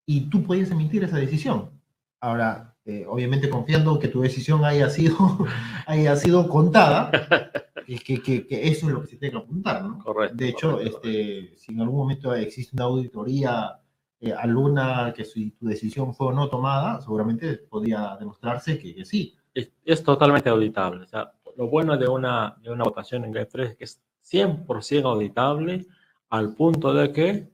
[0.06, 1.72] y tú podías emitir esa decisión?
[2.20, 5.16] Ahora, eh, obviamente confiando que tu decisión haya sido,
[5.86, 7.10] haya sido contada,
[7.86, 9.98] es que, que, que eso es lo que se tiene que apuntar, ¿no?
[9.98, 10.36] Correcto.
[10.36, 13.78] De hecho, correcto, este, si en algún momento existe una auditoría
[14.20, 18.94] eh, a Luna, que si tu decisión fue o no tomada, seguramente podría demostrarse que,
[18.94, 19.34] que sí.
[19.54, 21.04] es, es totalmente auditable.
[21.04, 25.04] O sea, lo bueno de una, de una votación en Web3 es que es 100%
[25.04, 25.86] auditable
[26.30, 27.48] al punto de que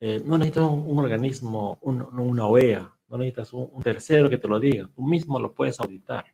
[0.00, 4.38] eh, no necesitas un, un organismo, un- una OEA, no necesitas un, un tercero que
[4.38, 6.24] te lo diga, tú mismo lo puedes auditar.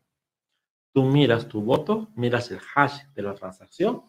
[0.92, 4.02] Tú miras tu voto, miras el hash de la transacción,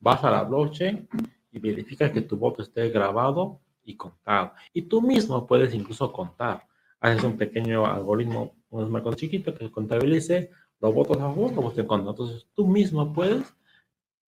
[0.00, 1.08] vas a la blockchain
[1.52, 4.52] y verificas que tu voto esté grabado y contado.
[4.72, 6.66] Y tú mismo puedes incluso contar.
[7.00, 11.78] Haces un pequeño algoritmo, un marco chiquito que contabilice los votos a favor, los votos
[11.78, 12.10] en contra.
[12.10, 13.54] Entonces tú mismo puedes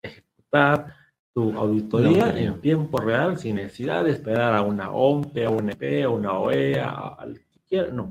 [0.03, 0.95] ejecutar
[1.35, 2.47] tu auditoría auditoría.
[2.47, 6.39] en tiempo real sin necesidad de esperar a una OMP, a un EP, a una
[6.39, 7.93] OEA, al que quiera.
[7.93, 8.11] No,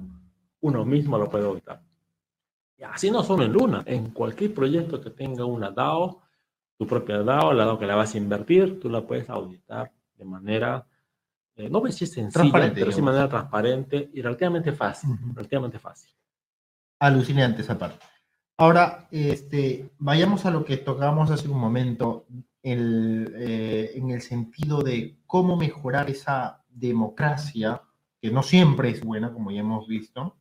[0.61, 1.81] uno mismo lo puede auditar.
[2.77, 6.21] Y así no solo en Luna, en cualquier proyecto que tenga una DAO,
[6.77, 10.25] tu propia DAO, la DAO que la vas a invertir, tú la puedes auditar de
[10.25, 10.85] manera,
[11.55, 15.11] eh, no voy a decir sencilla, Transparente, pero sí de manera transparente y relativamente fácil,
[15.11, 15.33] Ujú.
[15.33, 16.11] relativamente fácil.
[16.99, 18.05] Alucinante esa parte.
[18.59, 22.25] Ahora, este, vayamos a lo que tocamos hace un momento,
[22.63, 27.81] el, eh, en el sentido de cómo mejorar esa democracia,
[28.21, 30.35] que no siempre es buena, como ya hemos visto.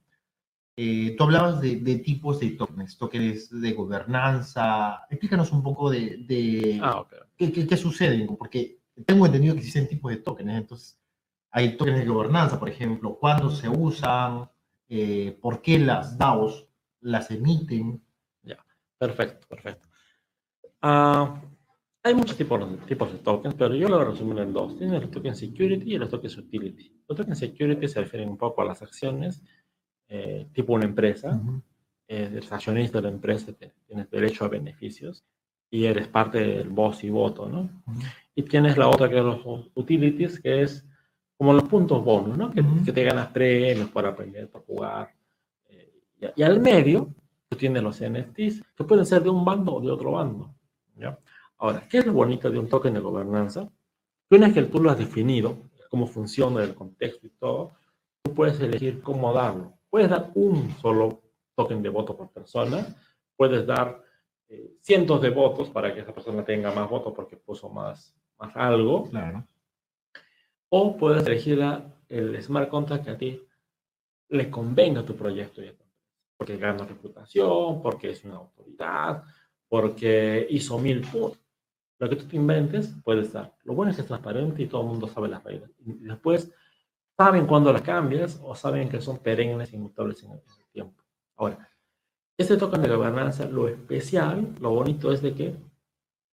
[0.77, 5.07] Eh, tú hablabas de, de tipos de tokens, tokens de gobernanza.
[5.09, 7.15] Explícanos un poco de, de Ah, ok.
[7.37, 10.99] qué, qué, qué sucede, porque tengo entendido que existen tipos de tokens, entonces
[11.51, 14.51] hay tokens de gobernanza, por ejemplo, cuándo se usan,
[14.89, 16.67] eh, por qué las DAOs
[17.01, 18.03] las emiten.
[18.99, 19.87] Perfecto, perfecto.
[20.81, 21.39] Ah,
[22.07, 24.77] hay muchos tipos, tipos de tokens, pero yo lo resumir en dos.
[24.79, 26.93] Tienes los tokens security y los tokens utility.
[27.09, 29.43] Los tokens security se refieren un poco a las acciones,
[30.09, 31.41] eh, tipo una empresa.
[32.09, 35.25] eh, eres accionista de la empresa, te- tienes derecho a beneficios
[35.69, 37.69] y eres parte del voz y voto, ¿no?
[38.37, 39.41] Y tienes la otra que es los
[39.75, 40.87] utilities, que es
[41.37, 42.53] como los puntos bonus, ¿no?
[42.53, 42.85] Que, Ujú.
[42.85, 45.11] que te ganas premios por aprender, por jugar.
[45.69, 47.13] eh, y, y al medio,
[47.49, 50.55] tú tienes los NFTs, que pueden ser de un bando o de otro bando.
[51.59, 53.69] Ahora, ¿qué es lo bonito de un token de gobernanza?
[54.29, 57.73] Que una vez que tú lo has definido, cómo funciona el contexto y todo,
[58.23, 59.73] tú puedes elegir cómo darlo.
[59.89, 61.23] Puedes dar un solo
[61.55, 62.87] token de voto por persona,
[63.37, 64.03] puedes dar
[64.49, 68.55] eh, cientos de votos para que esa persona tenga más votos porque puso más, más
[68.57, 69.09] algo.
[69.09, 69.47] Claro.
[70.69, 71.61] O puedes elegir
[72.09, 73.43] el smart contract que a ti
[74.29, 75.63] le convenga a tu proyecto.
[76.37, 79.25] Porque gana reputación, porque es una autoridad,
[79.69, 81.46] porque hizo mil puntos.
[81.99, 83.55] Lo que tú te inventes puede estar.
[83.65, 85.71] Lo bueno es que es transparente y todo el mundo sabe las reglas.
[85.85, 86.53] Y después
[87.17, 90.41] saben cuándo las cambias o saben que son perennes, inmutables en el
[90.73, 91.03] tiempo.
[91.37, 91.69] Ahora,
[92.37, 95.55] este token de gobernanza, lo especial, lo bonito es de que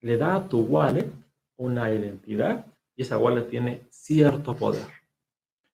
[0.02, 1.10] le da a tu wallet
[1.56, 4.86] una identidad y esa wallet tiene cierto poder.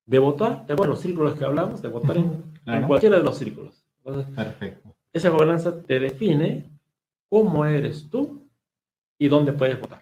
[0.06, 2.44] De votar, de los círculos que hablamos, de votar en,
[2.88, 3.84] cualquiera de los círculos.
[4.04, 4.96] Perfecto.
[5.12, 6.70] Esa gobernanza te define
[7.28, 8.39] cómo eres tú
[9.20, 10.02] y dónde puedes votar.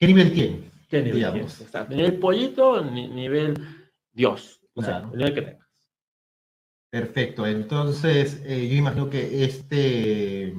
[0.00, 0.72] ¿Qué nivel tienes?
[0.88, 1.88] ¿Qué nivel tienes?
[1.90, 3.54] Nivel pollito, nivel
[4.12, 4.60] Dios.
[4.74, 5.68] O sea, el nivel que tengas.
[6.90, 7.46] Perfecto.
[7.46, 10.54] Entonces, eh, yo imagino que este,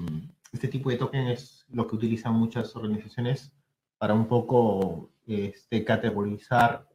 [0.53, 3.51] este tipo de token es lo que utilizan muchas organizaciones
[3.97, 6.87] para un poco este, categorizar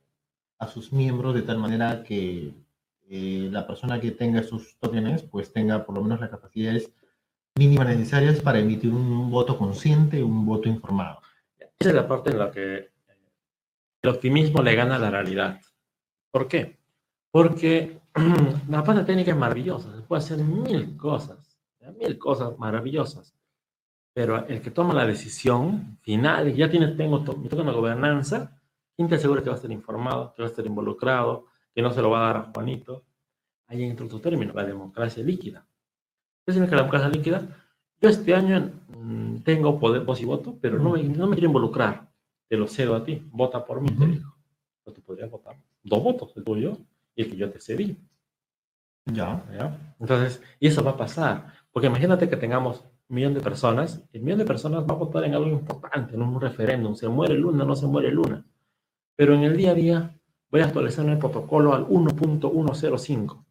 [0.59, 2.55] a sus miembros de tal manera que
[3.09, 6.93] eh, la persona que tenga sus tokens pues tenga por lo menos las capacidades
[7.57, 11.21] mínimas necesarias para emitir un voto consciente, un voto informado.
[11.59, 12.91] Esa es la parte en la que
[14.03, 15.61] el optimismo le gana a la realidad.
[16.31, 16.79] ¿Por qué?
[17.31, 18.01] Porque
[18.69, 21.59] la parte técnica es maravillosa, se puede hacer mil cosas,
[21.99, 23.35] mil cosas maravillosas,
[24.13, 28.61] pero el que toma la decisión final, ya tienes, tengo, tengo una gobernanza,
[28.97, 31.93] ¿quién te asegura que va a estar informado, que va a estar involucrado, que no
[31.93, 33.05] se lo va a dar a Juanito?
[33.69, 35.65] Ahí entra otro término, la democracia líquida.
[36.45, 37.43] ¿Qué significa la democracia líquida?
[38.01, 41.49] Yo este año mm, tengo poder, voz y voto, pero no me, no me quiero
[41.49, 42.11] involucrar.
[42.49, 44.35] Te lo cedo a ti, vota por mí, te digo.
[44.85, 46.77] Pero tú podrías votar dos votos, el tuyo
[47.15, 47.97] y el que yo te cedí.
[49.07, 49.45] Ya.
[49.53, 49.95] ¿Ya?
[49.99, 51.53] Entonces, y eso va a pasar.
[51.73, 55.25] Porque imagínate que tengamos un millón de personas, el millón de personas va a votar
[55.25, 56.95] en algo importante, en un referéndum.
[56.95, 58.45] Se muere Luna, no se muere Luna.
[59.17, 63.45] Pero en el día a día voy a actualizar el protocolo al 1.105.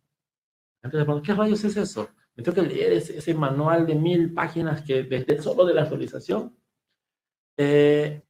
[0.82, 2.10] Entonces, ¿qué rayos es eso?
[2.40, 6.56] Me tengo que leer ese, manual de mil páginas que desde solo de la actualización.
[7.58, 8.24] Eh,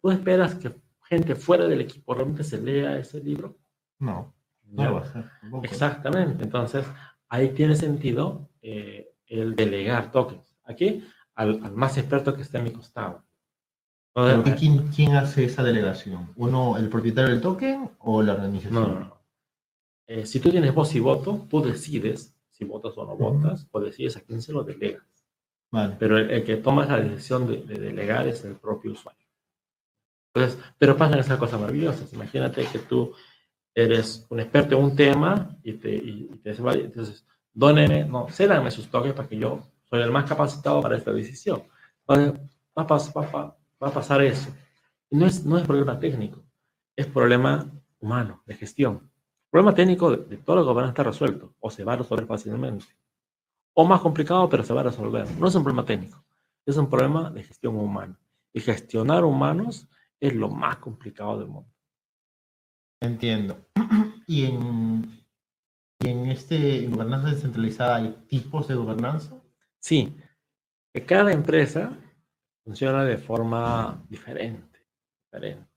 [0.00, 3.58] ¿Tú esperas que gente fuera del equipo realmente se lea ese libro?
[3.98, 4.32] No,
[4.66, 5.24] no va a ser.
[5.64, 6.44] Exactamente.
[6.44, 6.86] Entonces,
[7.28, 10.56] ahí tiene sentido eh, el delegar tokens.
[10.62, 13.24] Aquí, al, más experto que esté a mi costado.
[14.56, 16.30] ¿quién, ¿quién, hace esa delegación?
[16.36, 18.74] ¿Uno, el propietario del token o la organización?
[18.74, 19.24] No, no, no.
[20.06, 23.80] Eh, si tú tienes voz y voto, tú decides si votas o no votas, o
[23.80, 25.02] decides a quién se lo delegas.
[25.72, 25.96] Vale.
[25.98, 29.26] Pero el, que toma la decisión de, de, delegar es el propio usuario.
[30.32, 32.12] Entonces, pero pasan esas cosas maravillosas.
[32.12, 33.12] Imagínate que tú
[33.74, 38.28] eres un experto en un tema y te, y, te dice, vale, entonces, dóneme, no,
[38.28, 41.64] cédame sus toques para que yo soy el más capacitado para esta decisión.
[42.06, 42.40] Entonces,
[42.78, 44.54] va a, va, va a pasar eso.
[45.10, 46.44] Y no es, no es problema técnico,
[46.94, 49.10] es problema humano, de gestión.
[49.54, 51.96] Problema técnico de, de todo lo que van a estar resuelto, o se va a
[51.98, 52.86] resolver fácilmente.
[53.74, 55.30] O más complicado, pero se va a resolver.
[55.38, 56.24] No es un problema técnico,
[56.66, 58.18] es un problema de gestión humana.
[58.52, 59.88] Y gestionar humanos
[60.18, 61.70] es lo más complicado del mundo.
[63.00, 63.64] Entiendo.
[64.26, 65.24] ¿Y en,
[66.00, 69.40] en este gobernanza descentralizada hay tipos de gobernanza?
[69.78, 70.16] Sí.
[71.06, 71.96] Cada empresa
[72.64, 74.84] funciona de forma diferente,
[75.22, 75.70] diferente.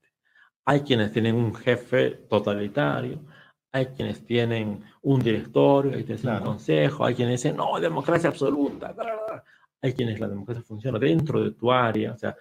[0.64, 3.20] Hay quienes tienen un jefe totalitario,
[3.78, 8.30] hay quienes tienen un directorio, hay quienes tienen un consejo, hay quienes dicen, no, democracia
[8.30, 8.94] absoluta.
[9.80, 12.36] Hay quienes la democracia funciona dentro de tu área, o sea,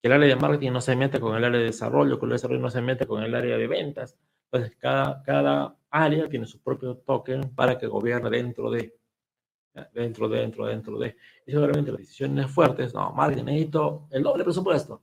[0.00, 2.32] que el área de marketing no se mete con el área de desarrollo, que el
[2.32, 4.16] desarrollo no se mete con el área de ventas.
[4.50, 8.94] Entonces, cada, cada área tiene su propio token para que gobierne dentro de,
[9.92, 11.16] dentro de, dentro de, dentro de.
[11.46, 15.02] Y seguramente las decisiones fuertes, no, marketing, necesito el doble presupuesto.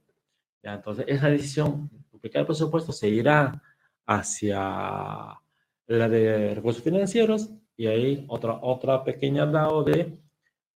[0.63, 0.73] ¿Ya?
[0.75, 3.61] Entonces, esa decisión, duplicar el presupuesto, se irá
[4.05, 5.39] hacia
[5.87, 10.17] la de recursos financieros y ahí otra, otra pequeña dado de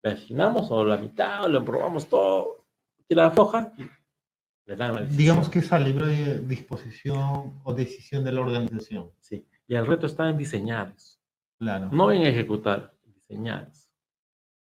[0.03, 2.65] destinamos o la mitad, o lo probamos todo,
[3.07, 3.83] tira la floja y
[5.09, 9.09] Digamos que es a libre disposición o decisión de la organización.
[9.19, 10.93] Sí, y el reto está en diseñar
[11.57, 11.89] Claro.
[11.91, 13.69] No en ejecutar, diseñar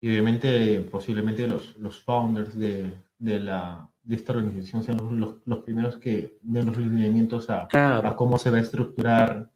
[0.02, 5.60] Y obviamente, posiblemente los, los founders de, de, la, de esta organización sean los, los,
[5.60, 9.50] primeros que den los lineamientos a, a, cómo se va a estructurar.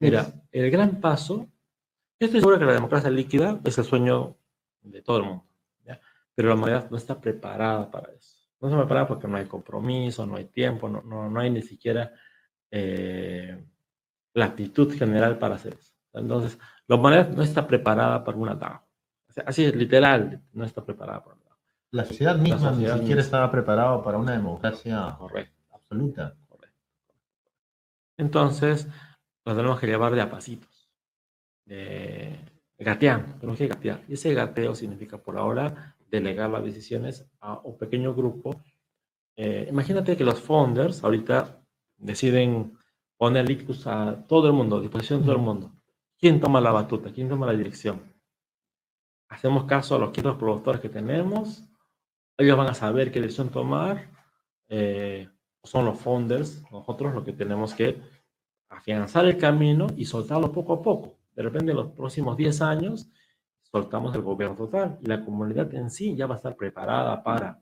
[0.00, 1.48] Mira, el gran paso,
[2.20, 4.36] yo estoy seguro que la democracia líquida es el sueño
[4.80, 5.44] de todo el mundo,
[5.84, 6.00] ¿ya?
[6.34, 8.36] pero la humanidad no está preparada para eso.
[8.60, 11.62] No se prepara porque no hay compromiso, no hay tiempo, no, no, no hay ni
[11.62, 12.12] siquiera
[12.70, 13.64] eh,
[14.34, 15.92] la actitud general para hacer eso.
[16.12, 18.82] Entonces, la humanidad no está preparada para un DAO.
[19.46, 21.58] así es, literal, no está preparada para un DAO.
[21.90, 25.16] La sociedad misma ni siquiera estaba preparada para una democracia
[25.70, 26.34] absoluta.
[28.16, 28.88] Entonces,
[29.48, 30.90] lo tenemos que llevar de a pasitos.
[31.64, 32.38] De
[32.78, 34.04] gateando, tenemos que gatear.
[34.08, 38.60] Y ese gateo significa por ahora delegar las decisiones a un pequeño grupo.
[39.36, 41.60] Eh, imagínate que los founders ahorita
[41.96, 42.78] deciden
[43.16, 45.72] poner ictus a todo el mundo, a disposición de todo el mundo.
[46.18, 47.10] ¿Quién toma la batuta?
[47.10, 48.02] ¿Quién toma la dirección?
[49.28, 51.64] Hacemos caso a los quintos productores que tenemos.
[52.36, 54.10] Ellos van a saber qué decisión tomar.
[54.68, 55.28] Eh,
[55.64, 56.62] son los founders.
[56.70, 58.00] Nosotros lo que tenemos que
[58.68, 61.18] afianzar el camino y soltarlo poco a poco.
[61.34, 63.08] De repente, en los próximos 10 años,
[63.62, 67.60] soltamos el gobierno total y la comunidad en sí ya va a estar preparada para.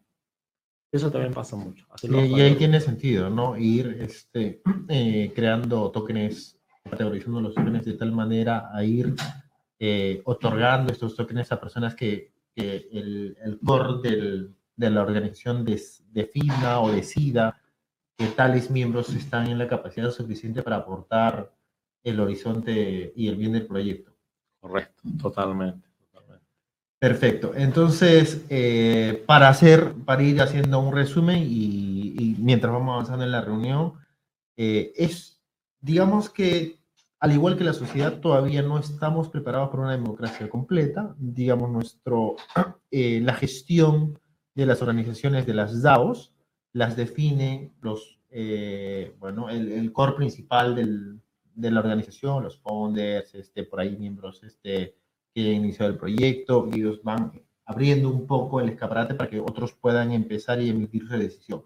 [0.91, 1.87] Eso también pasa mucho.
[2.03, 3.57] Y, ahí tiene sentido, ¿no?
[3.57, 9.15] Ir este, eh, creando tokens, categorizando los tokens de tal manera a ir
[9.79, 15.65] eh, otorgando estos tokens a personas que, que el, el, core del, de la organización
[15.65, 17.61] defina o decida
[18.17, 21.53] que tales miembros están en la capacidad suficiente para aportar
[22.03, 24.13] el horizonte y el bien del proyecto.
[24.61, 25.87] Correcto, totalmente.
[26.99, 27.53] Perfecto.
[27.55, 33.43] Entonces, eh, para hacer, para ir haciendo un resumen y, mientras vamos avanzando en la
[33.43, 33.95] reunión,
[34.57, 35.41] eh, es,
[35.81, 36.79] digamos que
[37.19, 41.15] al igual que la sociedad, todavía no estamos preparados para una democracia completa.
[41.19, 42.37] Digamos, nuestro,
[42.91, 44.19] eh, la gestión
[44.55, 46.33] de las organizaciones de las DAOs
[46.77, 48.19] las define los,
[49.19, 51.21] bueno, el, el, core principal del,
[51.55, 54.95] de la organización, los founders, este, por ahí miembros este,
[55.35, 57.33] que iniciado el proyecto, y ellos van
[57.65, 61.65] abriendo un poco el escaparate para que otros puedan empezar y emitir su decisión.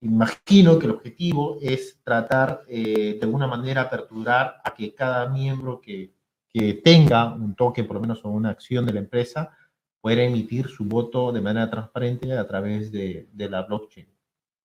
[0.00, 5.80] Imagino que el objetivo es tratar eh, de alguna manera aperturar a que cada miembro
[5.80, 6.12] que,
[6.52, 9.56] que tenga un toque, por lo menos o una acción de la empresa,
[10.00, 14.08] pueda emitir su voto de manera transparente a través de, de la blockchain.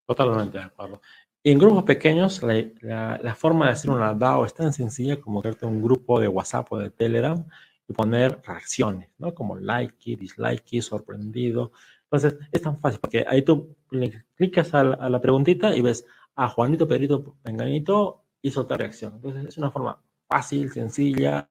[0.08, 1.02] Totalmente de acuerdo.
[1.44, 2.42] En grupos pequeños,
[2.82, 6.72] la, forma de hacer una DAO es tan sencilla como crearte un grupo de WhatsApp
[6.72, 7.46] o de Telegram
[7.88, 9.34] y poner reacciones, ¿no?
[9.34, 11.74] Como like, dislike, sorprendido.
[12.04, 16.48] Entonces, es tan fácil porque ahí tú le clicas a la, preguntita y ves a
[16.48, 19.14] Juanito, Pedrito, Penganito hizo otra reacción.
[19.16, 21.50] Entonces, es una forma fácil, sencilla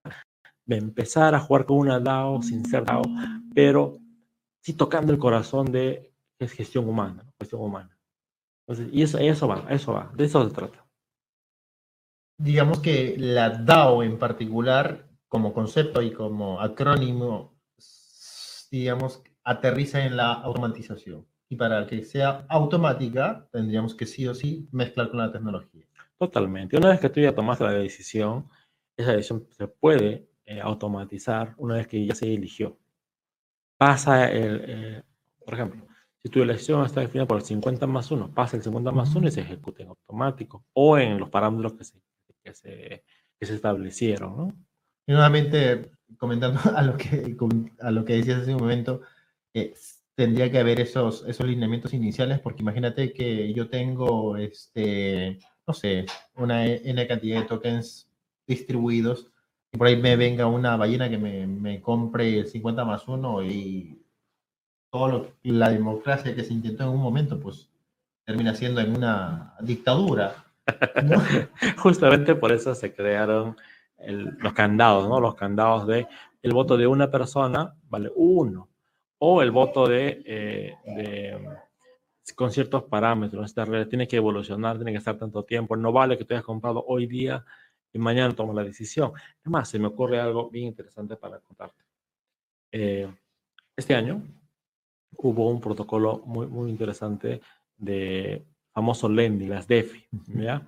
[0.64, 3.02] de empezar a jugar con una DAO sin ser DAO,
[3.54, 3.98] pero
[4.60, 7.95] sí tocando el corazón de es gestión humana, gestión humana
[8.92, 10.85] y eso, eso va, eso va, de eso se trata.
[12.38, 17.57] Digamos que la DAO en particular, como concepto y como acrónimo,
[18.70, 21.26] digamos, aterriza en la automatización.
[21.48, 25.87] Y para que sea automática, tendríamos que sí o sí mezclar con la tecnología.
[26.18, 26.76] Totalmente.
[26.76, 28.48] Una vez que tú ya tomaste la decisión,
[28.96, 32.79] esa decisión se puede eh, automatizar una vez que ya se eligió.
[33.79, 35.02] Pasa el, eh,
[35.44, 35.87] por ejemplo,
[36.26, 39.28] si tu elección está definida por el 50 más 1, pasa el 50 más 1
[39.28, 42.02] y se ejecuta en automático o en los parámetros que se,
[42.42, 43.04] que se,
[43.38, 44.36] que se establecieron.
[44.36, 44.48] ¿no?
[45.06, 47.36] Y nuevamente, comentando a lo que,
[47.78, 49.02] a lo que decías hace un momento,
[49.54, 49.72] eh,
[50.16, 56.06] tendría que haber esos, esos lineamientos iniciales, porque imagínate que yo tengo, este, no sé,
[56.34, 58.10] una N cantidad de tokens
[58.48, 59.30] distribuidos
[59.72, 63.44] y por ahí me venga una ballena que me, me compre el 50 más 1
[63.44, 64.05] y
[64.90, 67.68] todo la democracia que se intentó en un momento, pues
[68.25, 70.44] termina siendo en una dictadura.
[71.79, 73.57] Justamente por eso se crearon
[73.99, 75.20] los candados, ¿no?
[75.20, 76.07] Los candados de
[76.42, 78.68] el voto de una persona vale uno,
[79.18, 81.38] o el voto de, eh,
[82.35, 83.46] con ciertos parámetros.
[83.46, 85.77] Esta red tiene que evolucionar, tiene que estar tanto tiempo.
[85.77, 87.44] No vale que tú hayas comprado hoy día
[87.92, 89.12] y mañana tomas la decisión.
[89.42, 91.83] Es más, se me ocurre algo bien interesante para contarte.
[92.70, 93.09] Eh,
[93.77, 94.22] este año,
[95.12, 97.40] hubo un protocolo muy, muy interesante
[97.76, 100.66] de famoso lending, las DeFi, ¿ya?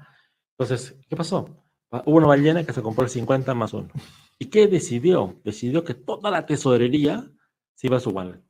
[0.58, 1.64] Entonces, ¿qué pasó?
[1.90, 3.88] Hubo una ballena que se compró el 50 más 1.
[4.38, 5.40] ¿Y qué decidió?
[5.44, 7.30] Decidió que toda la tesorería
[7.74, 8.42] se iba a su wallet.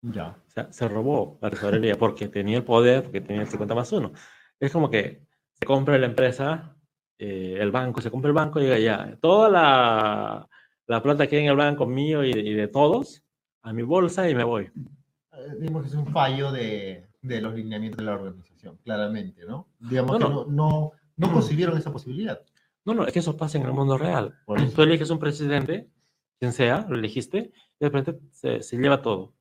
[0.00, 0.42] Ya.
[0.46, 3.92] O sea, se robó la tesorería porque tenía el poder, porque tenía el 50 más
[3.92, 4.12] 1.
[4.60, 6.76] Es como que se compra la empresa,
[7.18, 10.48] eh, el banco, se compra el banco y llega ya, toda la,
[10.86, 13.24] la plata que hay en el banco mío y y de todos,
[13.68, 14.64] a mi bolsa y me voy.
[14.64, 19.68] Eh, digamos que es un fallo de, de, los lineamientos de la organización, claramente, ¿no?
[19.78, 22.40] Digamos que no, no, no concibieron esa posibilidad.
[22.84, 24.34] No, no, es que eso pasa en el mundo real.
[24.74, 25.90] Tú eliges un presidente,
[26.38, 29.34] quien sea, lo elegiste, y de repente se, se lleva todo.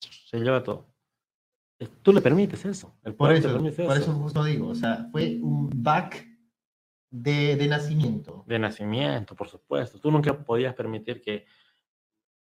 [0.00, 0.88] Se lleva todo.
[1.78, 2.92] eh, tú le permites eso.
[3.04, 6.26] El Por eso, por eso justo digo, o sea, fue un back
[7.10, 8.44] de, de nacimiento.
[8.48, 10.00] De nacimiento, por supuesto.
[10.00, 11.46] Tú nunca podías permitir que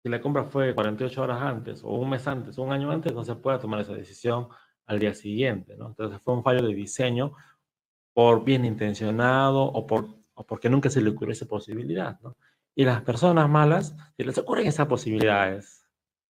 [0.06, 3.12] si la compra fue 48 horas antes, o un mes antes, o un año antes,
[3.12, 4.46] no se pueda tomar esa decisión
[4.86, 5.88] al día siguiente, ¿no?
[5.88, 7.32] Entonces fue un fallo de diseño
[8.14, 12.36] por bien intencionado o, por, o porque nunca se le ocurrió esa posibilidad, ¿no?
[12.76, 15.84] Y las personas malas, si les ocurren esas posibilidades,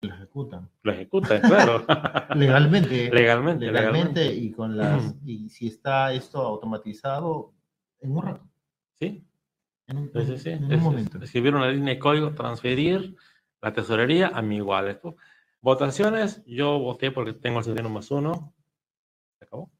[0.03, 0.69] Lo ejecutan.
[0.83, 1.87] lo ejecutan, claro.
[2.37, 3.11] Legalmente.
[3.11, 4.35] legalmente, legalmente legalmente.
[4.35, 7.55] y con las y si está esto automatizado
[8.01, 8.47] en un rato
[9.01, 9.25] Sí,
[9.87, 13.17] en un, sí, en un es- momento escribir una línea de código, transferir
[13.63, 15.01] la tesorería a mi wallet.
[15.63, 18.53] Votaciones, yo voté porque tengo el ciudadano más uno.
[19.39, 19.71] Se acabó.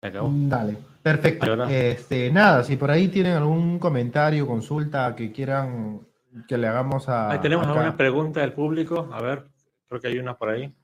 [0.00, 0.28] Se acabó.
[0.28, 0.76] Mm, dale
[1.06, 6.00] perfecto este nada si por ahí tienen algún comentario consulta que quieran
[6.48, 9.08] que le hagamos a Ahí tenemos acá, alguna pregunta del público.
[9.12, 9.46] A ver,
[9.86, 10.74] creo que hay una por ahí.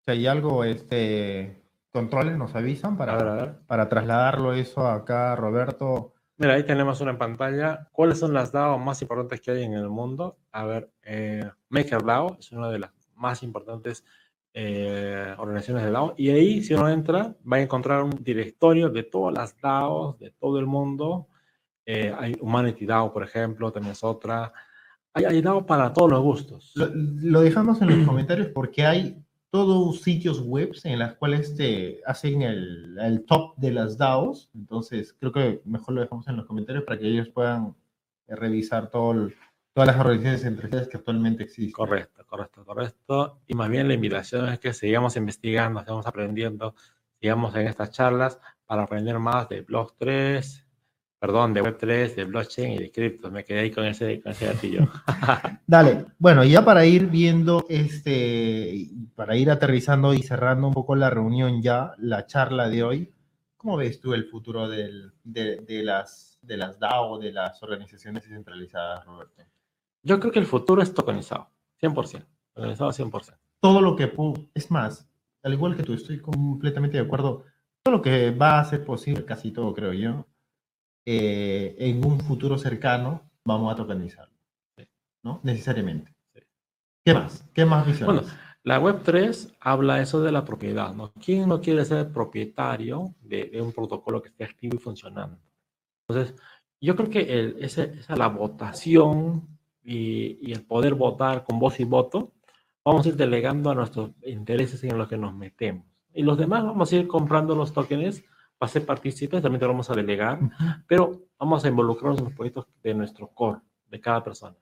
[0.00, 1.62] si hay algo este
[1.92, 3.58] controles nos avisan para ver, ver.
[3.66, 7.88] para trasladarlo eso acá Roberto Mira, ahí tenemos una pantalla.
[7.92, 10.38] ¿Cuáles son las DAO más importantes que hay en el mundo?
[10.50, 14.04] A ver, eh, MakerDAO es una de las más importantes
[14.54, 16.14] eh, organizaciones de DAO.
[16.16, 20.30] Y ahí, si uno entra, va a encontrar un directorio de todas las DAOs de
[20.30, 21.28] todo el mundo.
[21.84, 24.52] Eh, hay Humanity DAO, por ejemplo, también es otra.
[25.14, 26.72] Hay, hay para todos los gustos.
[26.74, 29.22] Lo, lo dejamos en los comentarios porque hay
[29.52, 31.54] todos sitios web en las cuales
[32.06, 34.50] hacen el, top de las DAOs.
[34.54, 37.76] Entonces, creo que mejor lo dejamos en los comentarios para que ellos puedan
[38.28, 39.28] eh, revisar todo
[39.74, 41.72] todas las organizaciones empresariales que actualmente existen.
[41.72, 43.40] Correcto, correcto, correcto.
[43.46, 46.74] Y más bien la invitación es que sigamos investigando, sigamos aprendiendo,
[47.20, 50.66] sigamos en estas charlas para aprender más de Blog 3,
[51.22, 53.30] perdón, de Web 3, de blockchain y de cripto.
[53.30, 54.88] Me quedé ahí con ese, con ese gatillo.
[55.68, 61.10] Dale, bueno, ya para ir viendo, este, para ir aterrizando y cerrando un poco la
[61.10, 63.12] reunión ya, la charla de hoy,
[63.56, 68.24] ¿cómo ves tú el futuro del- de, de las, de las DAO, de las organizaciones
[68.24, 69.44] descentralizadas, Roberto?
[70.02, 71.48] Yo creo que el futuro es tokenizado,
[71.80, 72.26] 100%.
[72.52, 73.38] Tokenizado 100%.
[73.60, 74.12] todo lo que
[74.54, 75.08] es más,
[75.44, 77.44] al igual que tú, estoy completamente de acuerdo.
[77.84, 80.26] Todo lo que va a ser posible, casi todo creo yo,
[81.06, 84.32] eh, en un futuro cercano vamos a tokenizarlo.
[85.24, 85.40] ¿no?
[85.44, 86.14] Necesariamente.
[87.04, 87.44] ¿Qué más?
[87.54, 88.22] ¿Qué más visiones?
[88.22, 91.12] Bueno, La Web 3 habla eso de la propiedad, ¿no?
[91.14, 95.38] ¿Quién no quiere ser propietario de, de un protocolo que esté activo y funcionando?
[96.08, 96.34] Entonces,
[96.80, 99.48] yo creo que el- ese- esa, la votación
[99.84, 102.32] y, y el poder votar con voz y voto,
[102.84, 105.86] vamos a ir delegando a nuestros intereses en los que nos metemos.
[106.14, 108.24] Y los demás vamos a ir comprando los tokens
[108.62, 110.38] para ser partícipes, también te lo vamos a delegar,
[110.86, 113.58] pero vamos a involucrarnos en los proyectos de nuestro core,
[113.90, 114.56] de cada persona.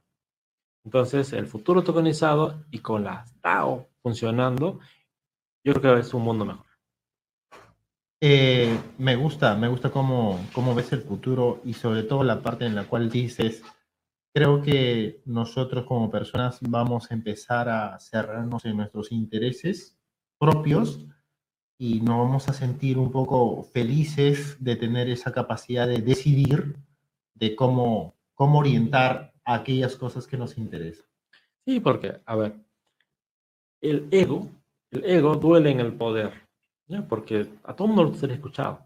[0.86, 4.80] Entonces, el futuro tokenizado y con las DAO funcionando,
[5.62, 6.64] yo creo que es un mundo mejor.
[8.22, 12.64] Eh, me gusta, me gusta cómo, cómo ves el futuro y sobre todo la parte
[12.64, 13.62] en la cual dices,
[14.32, 19.98] creo que nosotros como personas vamos a empezar a cerrarnos en nuestros intereses
[20.38, 21.04] propios
[21.80, 26.76] y nos vamos a sentir un poco felices de tener esa capacidad de decidir
[27.32, 31.06] de cómo, cómo orientar aquellas cosas que nos interesan.
[31.64, 32.54] Sí, porque, a ver,
[33.80, 34.46] el ego,
[34.90, 36.34] el ego duele en el poder,
[36.86, 37.08] ¿ya?
[37.08, 38.84] porque a todo mundo lo gustaría escuchado.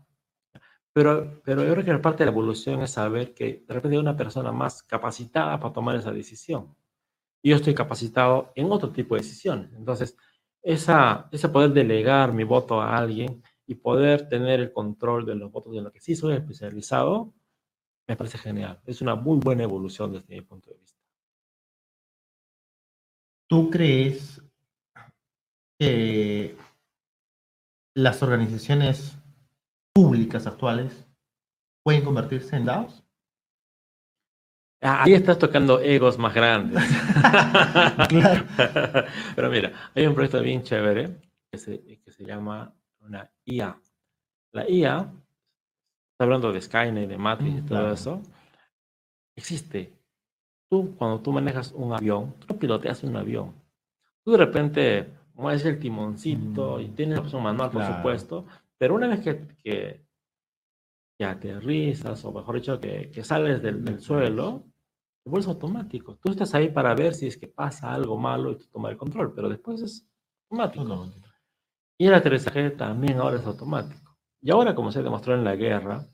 [0.92, 3.96] Pero, pero yo creo que la parte de la evolución es saber que de repente
[3.96, 6.76] hay una persona más capacitada para tomar esa decisión.
[7.42, 9.72] Y yo estoy capacitado en otro tipo de decisiones.
[9.72, 10.16] Entonces,
[10.64, 15.52] esa, ese poder delegar mi voto a alguien y poder tener el control de los
[15.52, 17.34] votos de lo que sí soy especializado,
[18.08, 18.80] me parece genial.
[18.86, 20.98] Es una muy buena evolución desde mi punto de vista.
[23.46, 24.42] ¿Tú crees
[25.78, 26.56] que
[27.94, 29.18] las organizaciones
[29.92, 31.06] públicas actuales
[31.82, 33.03] pueden convertirse en DAOs?
[34.86, 36.82] Ahí estás tocando egos más grandes.
[38.08, 38.44] Claro.
[39.36, 41.16] Pero mira, hay un proyecto bien chévere
[41.50, 42.70] que se, que se llama
[43.00, 43.80] una IA.
[44.52, 44.98] La IA,
[46.12, 47.94] está hablando de Skynet, de Matrix y Mm, todo claro.
[47.94, 48.22] eso,
[49.36, 49.92] existe.
[50.70, 53.54] Tú, cuando tú manejas un avión, tú piloteas un avión.
[54.22, 57.96] Tú de repente mueves el timoncito y Mm, tienes la opción manual, por claro.
[57.96, 58.46] supuesto,
[58.78, 60.04] pero una vez que, que,
[61.18, 64.64] que aterrizas, o mejor dicho, que, que sales del, del suelo,
[65.24, 66.18] te vuelves automático.
[66.22, 68.98] Tú estás ahí para ver si es que pasa algo malo y tú tomas el
[68.98, 70.06] control, pero después es
[70.50, 70.84] automático.
[70.84, 71.12] No, no.
[71.96, 74.16] Y el aterrizaje también ahora es automático.
[74.42, 76.06] Y ahora, como se demostró en la guerra,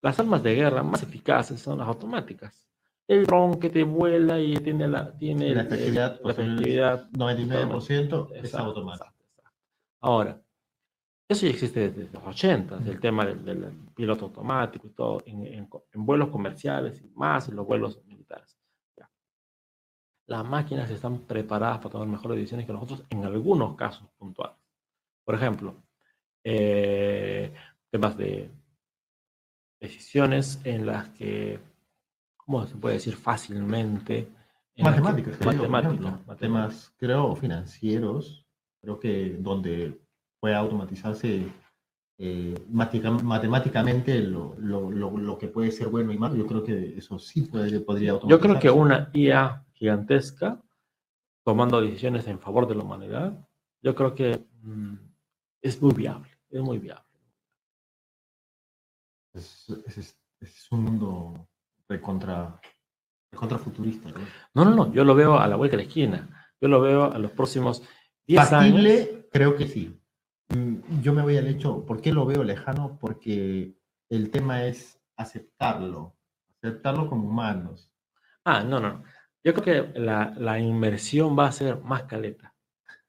[0.00, 2.68] las armas de guerra más eficaces son las automáticas.
[3.08, 6.44] El dron que te vuela y tiene la, tiene La el- efectividad, la pues, el
[6.52, 9.04] efectividad 99% es Exacto, automático.
[9.06, 9.50] exacto, exacto.
[10.00, 10.40] Ahora,
[11.28, 16.28] eso ya existe desde los 80, el tema del, piloto automático y todo, en, vuelos
[16.28, 18.00] comerciales y más en los vuelos.
[20.26, 24.56] Las máquinas están preparadas para tomar mejores decisiones que nosotros en algunos casos puntuales.
[25.24, 25.74] Por ejemplo,
[26.44, 27.52] eh,
[27.90, 28.50] temas de
[29.80, 31.58] decisiones en las que,
[32.36, 34.28] ¿cómo se puede decir fácilmente?
[34.78, 38.46] Matemáticas, matemáticas, temas, creo, financieros,
[38.80, 40.00] creo que donde
[40.40, 41.46] puede automatizarse
[42.18, 47.18] eh, matemáticamente lo, lo, lo, que puede ser bueno y malo, yo creo que eso
[47.18, 48.48] sí puede, podría automatizarse.
[48.48, 50.62] Yo creo que una IA gigantesca,
[51.44, 53.36] tomando decisiones en favor de la humanidad,
[53.82, 54.94] yo creo que mm,
[55.60, 57.02] es muy viable, es muy viable.
[59.34, 61.48] Es, es, es un mundo
[61.88, 62.60] recontra,
[63.32, 64.08] recontra futurista.
[64.10, 64.20] ¿no?
[64.54, 64.64] ¿no?
[64.64, 66.48] no, no, yo lo veo a la vuelta de la esquina.
[66.60, 67.82] Yo lo veo a los próximos
[68.28, 69.08] 10 años.
[69.32, 70.00] creo que sí.
[70.50, 72.98] Mm, yo me voy al hecho, ¿por qué lo veo lejano?
[73.00, 73.74] Porque
[74.08, 76.16] el tema es aceptarlo,
[76.62, 77.92] aceptarlo como humanos.
[78.44, 79.02] Ah, no, no.
[79.44, 82.54] Yo creo que la, la inversión va a ser más caleta.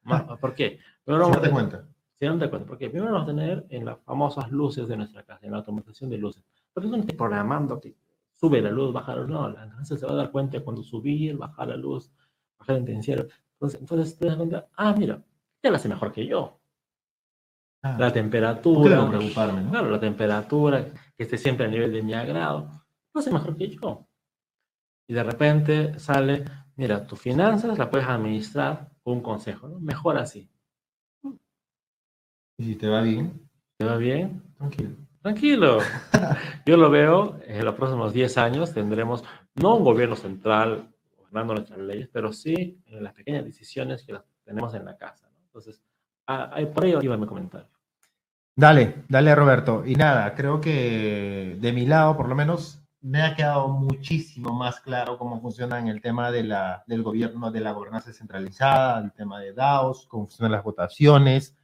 [0.42, 0.80] ¿Por qué?
[1.04, 1.86] Pero no te cuenta.
[2.20, 2.68] Si no te cuenta.
[2.68, 6.10] Porque primero vamos a tener en las famosas luces de nuestra casa, en la automatización
[6.10, 6.44] de luces.
[6.76, 7.96] Eso no estoy programando que
[8.32, 9.30] sube la luz, baja la luz.
[9.30, 12.12] No, entonces se va a dar cuenta cuando subir, bajar la luz,
[12.58, 13.28] bajar el intensiero.
[13.54, 15.22] Entonces, entonces te das cuenta, ah, mira,
[15.62, 16.60] ya lo hace mejor que yo.
[17.84, 17.98] Ah.
[18.00, 19.10] la temperatura.
[19.10, 20.86] preocuparme, Claro, la temperatura,
[21.18, 22.70] que esté siempre a nivel de mi agrado.
[23.14, 24.08] Lo hace mejor que yo.
[25.14, 26.44] Y de repente sale,
[26.76, 29.80] mira, tus finanzas las puedes administrar con un consejo, ¿no?
[29.80, 30.50] Mejor así.
[32.58, 33.48] ¿Y si te va bien?
[33.78, 34.42] ¿Te va bien?
[34.58, 34.96] Tranquilo.
[35.22, 35.78] Tranquilo.
[36.66, 41.78] Yo lo veo, en los próximos 10 años tendremos no un gobierno central gobernando nuestras
[41.78, 45.30] leyes, pero sí en las pequeñas decisiones que las tenemos en la casa.
[45.46, 45.80] Entonces,
[46.26, 47.70] ah, por ahí iba mi comentario.
[48.56, 49.84] Dale, dale Roberto.
[49.86, 54.80] Y nada, creo que de mi lado, por lo menos, me ha quedado muchísimo más
[54.80, 59.12] claro cómo funciona en el tema de la, del gobierno, de la gobernanza centralizada, el
[59.12, 61.56] tema de DAOs, cómo funcionan las votaciones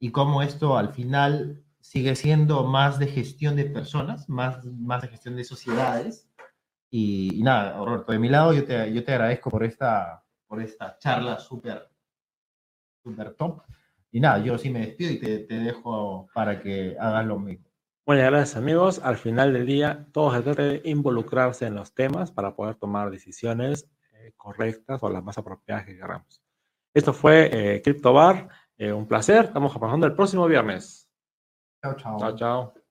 [0.00, 5.08] y cómo esto al final sigue siendo más de gestión de personas, más, más de
[5.08, 6.28] gestión de sociedades.
[6.90, 10.98] Y, nada, Roberto, de mi lado yo te, yo te agradezco por esta, por esta
[10.98, 11.88] charla súper,
[13.04, 13.62] súper top.
[14.10, 17.71] Y nada, yo sí me despido y te, dejo para que hagas lo mismo.
[18.04, 19.00] Bueno, gracias amigos.
[19.02, 23.10] Al final del día, todos se trata de involucrarse en los temas para poder tomar
[23.10, 26.42] decisiones eh, correctas o las más apropiadas que queramos.
[26.94, 28.48] Esto fue eh, CryptoBar.
[28.76, 29.44] Eh, un placer.
[29.44, 31.08] Estamos pasando el próximo viernes.
[31.80, 32.18] Chao, chao.
[32.18, 32.81] Chao, chao.